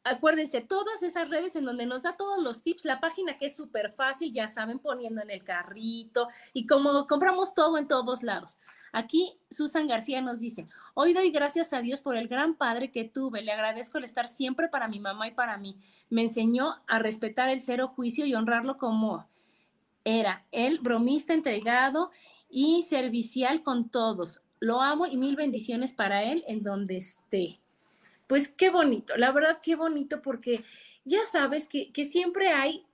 [0.04, 3.56] acuérdense, todas esas redes en donde nos da todos los tips, la página que es
[3.56, 8.60] súper fácil, ya saben, poniendo en el carrito y como compramos todo en todos lados.
[8.92, 13.06] Aquí Susan García nos dice, hoy doy gracias a Dios por el gran padre que
[13.06, 15.78] tuve, le agradezco el estar siempre para mi mamá y para mí.
[16.10, 19.28] Me enseñó a respetar el cero juicio y honrarlo como
[20.04, 22.12] era, él bromista, entregado
[22.50, 24.42] y servicial con todos.
[24.60, 27.63] Lo amo y mil bendiciones para él en donde esté
[28.28, 30.64] pues qué bonito, la verdad qué bonito porque
[31.04, 32.86] ya sabes que, siempre hay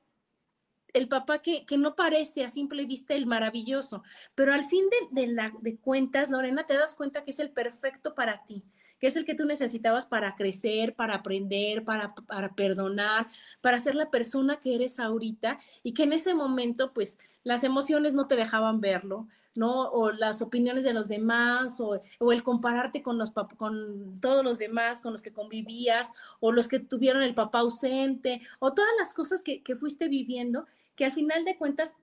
[0.93, 4.03] el papá que, no parece a simple vista el maravilloso,
[4.35, 8.15] pero al fin de, la, de cuentas, Lorena, te das cuenta que es el perfecto
[8.15, 8.63] para ti
[8.99, 13.25] que es el que tú necesitabas para crecer, para aprender, para, para perdonar,
[13.61, 18.13] para ser la persona que eres ahorita y que en ese momento, pues, las emociones
[18.13, 19.89] no te dejaban verlo, ¿no?
[19.89, 24.57] O las opiniones de los demás, o, o, el compararte con, los con todos los
[24.57, 29.13] demás con los que convivías, o los que tuvieron el papá ausente, o todas las
[29.13, 31.93] cosas que, que fuiste viviendo, que al final de cuentas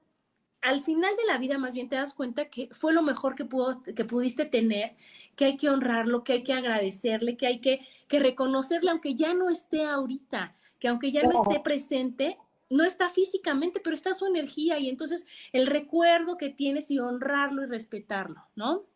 [0.67, 3.45] al final de la vida más bien te das cuenta que fue lo mejor que,
[3.45, 4.97] pudo, que pudiste tener,
[5.37, 9.33] que hay que honrarlo, que hay que agradecerle, que hay que, que reconocerle, aunque ya
[9.33, 12.37] no esté ahorita, que aunque ya no esté presente,
[12.69, 17.63] no está físicamente, pero está su energía y entonces el recuerdo que tienes y honrarlo
[17.63, 18.87] y respetarlo, ¿no?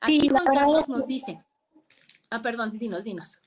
[0.00, 1.44] Aquí Juan Carlos nos dice,
[2.30, 3.38] ah, perdón, dinos, dinos.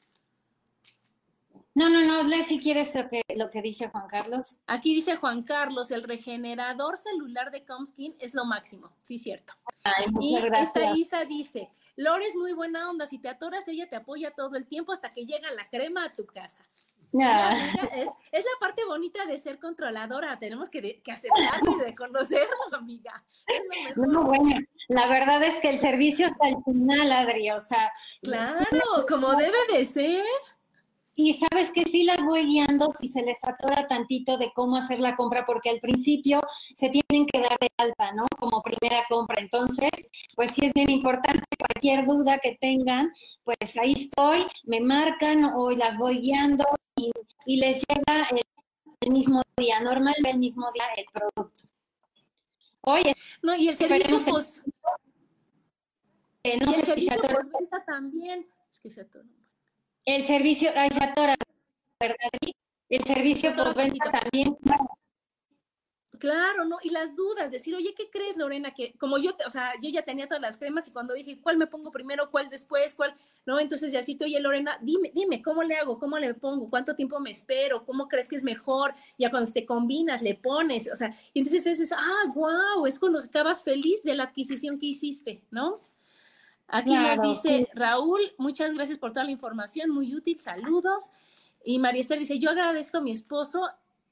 [1.77, 4.55] No, no, no, lee si quieres lo que, lo que dice Juan Carlos.
[4.65, 9.53] Aquí dice Juan Carlos, el regenerador celular de Comskin es lo máximo, sí, cierto.
[10.19, 14.31] y esta Isa dice, Lore es muy buena onda, si te atoras ella te apoya
[14.31, 16.65] todo el tiempo hasta que llega la crema a tu casa.
[17.21, 17.55] Ah.
[17.93, 23.23] es, la parte bonita de ser controladora, tenemos que, que aceptarlo y de conocerlo, amiga.
[23.95, 27.91] No, bueno, la verdad es que el servicio está al final, Adri, o sea.
[28.23, 30.25] Claro, como debe de ser.
[31.19, 34.99] Y sabes que sí las voy guiando si se les atora tantito de cómo hacer
[34.99, 36.41] la compra, porque al principio
[36.75, 38.27] se tienen que dar de alta, ¿no?
[38.37, 39.41] Como primera compra.
[39.41, 39.89] Entonces,
[40.35, 43.11] pues sí es bien importante, cualquier duda que tengan,
[43.43, 46.63] pues ahí estoy, me marcan o las voy guiando
[46.95, 47.11] y,
[47.47, 48.29] les llega
[49.01, 51.61] el, mismo día, normalmente el mismo día el producto.
[52.81, 54.67] Oye, no, y el servicio post.
[56.43, 57.17] Eh, no y el servicio
[57.87, 58.47] también.
[58.71, 59.25] Es que se atora.
[60.07, 61.35] El servicio, ay, se ¿verdad?
[62.87, 64.57] El servicio postventa también.
[66.17, 66.77] Claro, ¿no?
[66.81, 68.73] Y las dudas, decir, oye, ¿qué crees, Lorena?
[68.73, 71.57] Que como yo, o sea, yo ya tenía todas las cremas y cuando dije, ¿cuál
[71.57, 73.13] me pongo primero, cuál después, cuál,
[73.45, 73.59] no?
[73.59, 75.99] Entonces, ya te oye, Lorena, dime, dime, ¿cómo le hago?
[75.99, 76.69] ¿Cómo le pongo?
[76.69, 77.83] ¿Cuánto tiempo me espero?
[77.83, 78.93] ¿Cómo crees que es mejor?
[79.17, 83.19] Ya cuando te combinas, le pones, o sea, y entonces es, ah, wow, es cuando
[83.19, 85.75] acabas feliz de la adquisición que hiciste, ¿no?
[86.67, 91.11] Aquí nos dice Raúl, muchas gracias por toda la información, muy útil, saludos.
[91.63, 93.69] Y María Esther dice, yo agradezco a mi esposo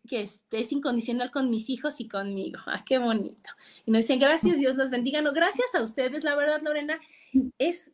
[0.07, 2.59] que es, incondicional con mis hijos y conmigo.
[2.65, 3.49] Ah, qué bonito.
[3.85, 5.21] Y nos dicen, gracias, Dios los bendiga.
[5.21, 6.99] No, gracias a ustedes, la verdad, Lorena,
[7.57, 7.93] es,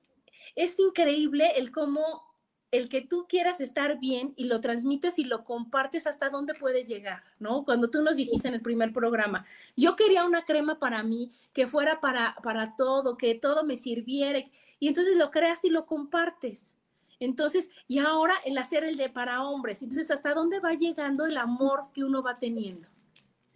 [0.55, 2.23] es increíble el cómo
[2.71, 6.87] el que tú quieras estar bien y lo transmites y lo compartes hasta dónde puedes
[6.87, 7.65] llegar, ¿no?
[7.65, 9.45] Cuando tú nos dijiste en el primer programa,
[9.75, 14.39] yo quería una crema para mí, que fuera para, para todo, que todo me sirviera,
[14.79, 16.73] y entonces lo creas y lo compartes.
[17.19, 21.37] Entonces, y ahora el hacer el de para hombres, entonces, ¿hasta dónde va llegando el
[21.37, 22.87] amor que uno va teniendo?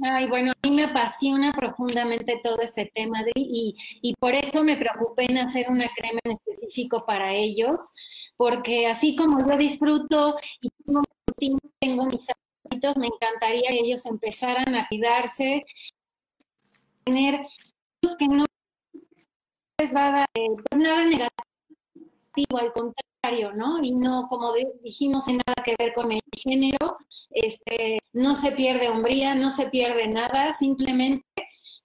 [0.04, 4.76] Ay, bueno, a mí me apasiona profundamente todo este tema y, y por eso me
[4.76, 7.80] preocupé en hacer una crema en específico para ellos,
[8.36, 10.70] porque así como yo disfruto y
[11.80, 12.28] tengo, mis
[12.70, 15.64] hábitos, me encantaría que ellos empezaran a cuidarse,
[17.06, 17.42] tener
[18.20, 18.46] que no
[19.80, 21.55] les va a dar eh, pues nada negativo,
[22.58, 23.84] al contrario, ¿no?
[23.84, 26.98] Y no, como dijimos, en nada que ver con el género,
[27.32, 31.26] este, no se pierde hombría, no se pierde nada, simplemente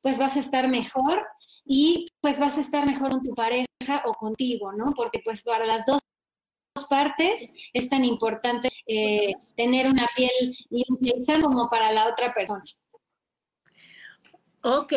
[0.03, 1.23] pues vas a estar mejor
[1.65, 3.67] y pues vas a estar mejor con tu pareja
[4.05, 4.93] o contigo, ¿no?
[4.97, 6.01] Porque pues para las dos
[6.89, 12.63] partes es tan importante eh, tener una piel limpia como para la otra persona.
[14.63, 14.93] Ok.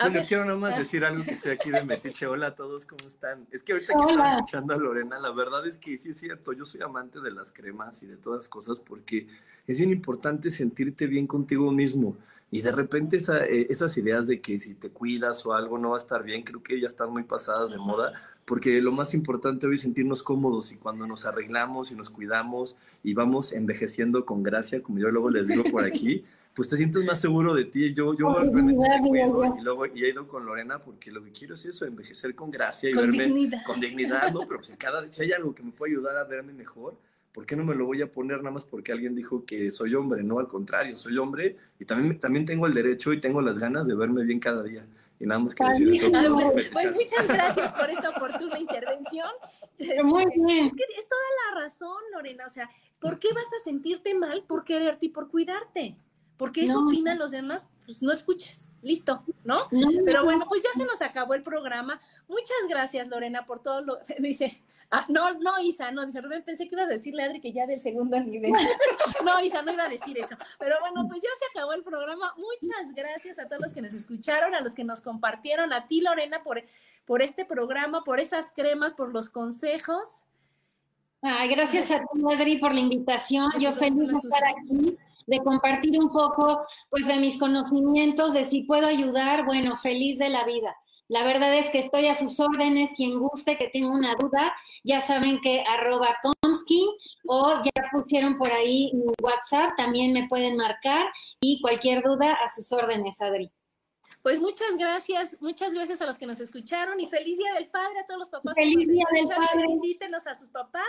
[0.00, 2.26] Bueno, quiero nomás decir algo que estoy aquí de Metiche.
[2.26, 3.46] Hola a todos, ¿cómo están?
[3.50, 6.54] Es que ahorita que estaba escuchando a Lorena, la verdad es que sí es cierto,
[6.54, 9.26] yo soy amante de las cremas y de todas cosas porque
[9.66, 12.16] es bien importante sentirte bien contigo mismo.
[12.50, 15.96] Y de repente eh, esas ideas de que si te cuidas o algo no va
[15.96, 18.14] a estar bien, creo que ya están muy pasadas de moda,
[18.46, 22.74] porque lo más importante hoy es sentirnos cómodos y cuando nos arreglamos y nos cuidamos
[23.02, 26.24] y vamos envejeciendo con gracia, como yo luego les digo por aquí,
[26.54, 27.94] pues te sientes más seguro de ti.
[27.94, 31.30] Yo, yo realmente me cuido y luego y he ido con Lorena porque lo que
[31.30, 34.40] quiero es eso, envejecer con gracia y verme con dignidad, ¿no?
[34.40, 36.96] Pero pues cada, si hay algo que me puede ayudar a verme mejor,
[37.32, 39.94] ¿por qué no me lo voy a poner nada más porque alguien dijo que soy
[39.94, 40.22] hombre?
[40.22, 43.86] No, al contrario, soy hombre y también, también tengo el derecho y tengo las ganas
[43.86, 44.84] de verme bien cada día.
[45.20, 46.10] Y nada más que decir eso.
[46.10, 49.28] Pues, pues, muchas gracias por esta oportuna intervención.
[50.02, 50.66] Muy bien.
[50.66, 52.46] Es que es toda la razón, Lorena.
[52.46, 55.96] O sea, ¿por qué vas a sentirte mal por quererte y por cuidarte?
[56.40, 58.70] Porque eso opinan los demás, pues no escuches.
[58.80, 59.58] Listo, ¿no?
[60.06, 62.00] Pero bueno, pues ya se nos acabó el programa.
[62.28, 63.98] Muchas gracias, Lorena, por todo lo.
[64.18, 67.40] Dice, Ah, no, no, Isa, no, dice Rubén, pensé que iba a decirle a Adri
[67.40, 68.50] que ya del segundo nivel.
[69.24, 70.34] no, Isa, no iba a decir eso.
[70.58, 72.34] Pero bueno, pues ya se acabó el programa.
[72.36, 76.00] Muchas gracias a todos los que nos escucharon, a los que nos compartieron, a ti,
[76.00, 76.64] Lorena, por,
[77.04, 80.24] por este programa, por esas cremas, por los consejos.
[81.22, 83.52] Ay, gracias a ti, Adri, por la invitación.
[83.60, 84.98] Yo feliz de estar aquí
[85.30, 86.60] de compartir un poco
[86.90, 90.76] pues de mis conocimientos, de si puedo ayudar, bueno, feliz de la vida.
[91.06, 94.52] La verdad es que estoy a sus órdenes, quien guste, que tenga una duda,
[94.84, 96.84] ya saben que arroba Komsky
[97.26, 101.06] o ya pusieron por ahí mi WhatsApp, también me pueden marcar
[101.40, 103.50] y cualquier duda a sus órdenes, Adri.
[104.22, 108.00] Pues muchas gracias, muchas gracias a los que nos escucharon y feliz Día del Padre
[108.00, 108.54] a todos los papás.
[108.54, 109.62] Feliz Día del Padre.
[109.62, 110.84] Felicítenos a sus papás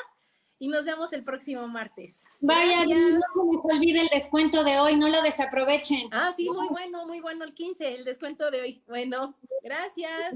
[0.62, 2.24] y nos vemos el próximo martes.
[2.39, 6.07] Vaya, no se les olvide el descuento de hoy, no lo desaprovechen.
[6.12, 8.84] Ah, sí, muy bueno, muy bueno el 15, el descuento de hoy.
[8.88, 9.34] Bueno,
[9.64, 10.36] gracias.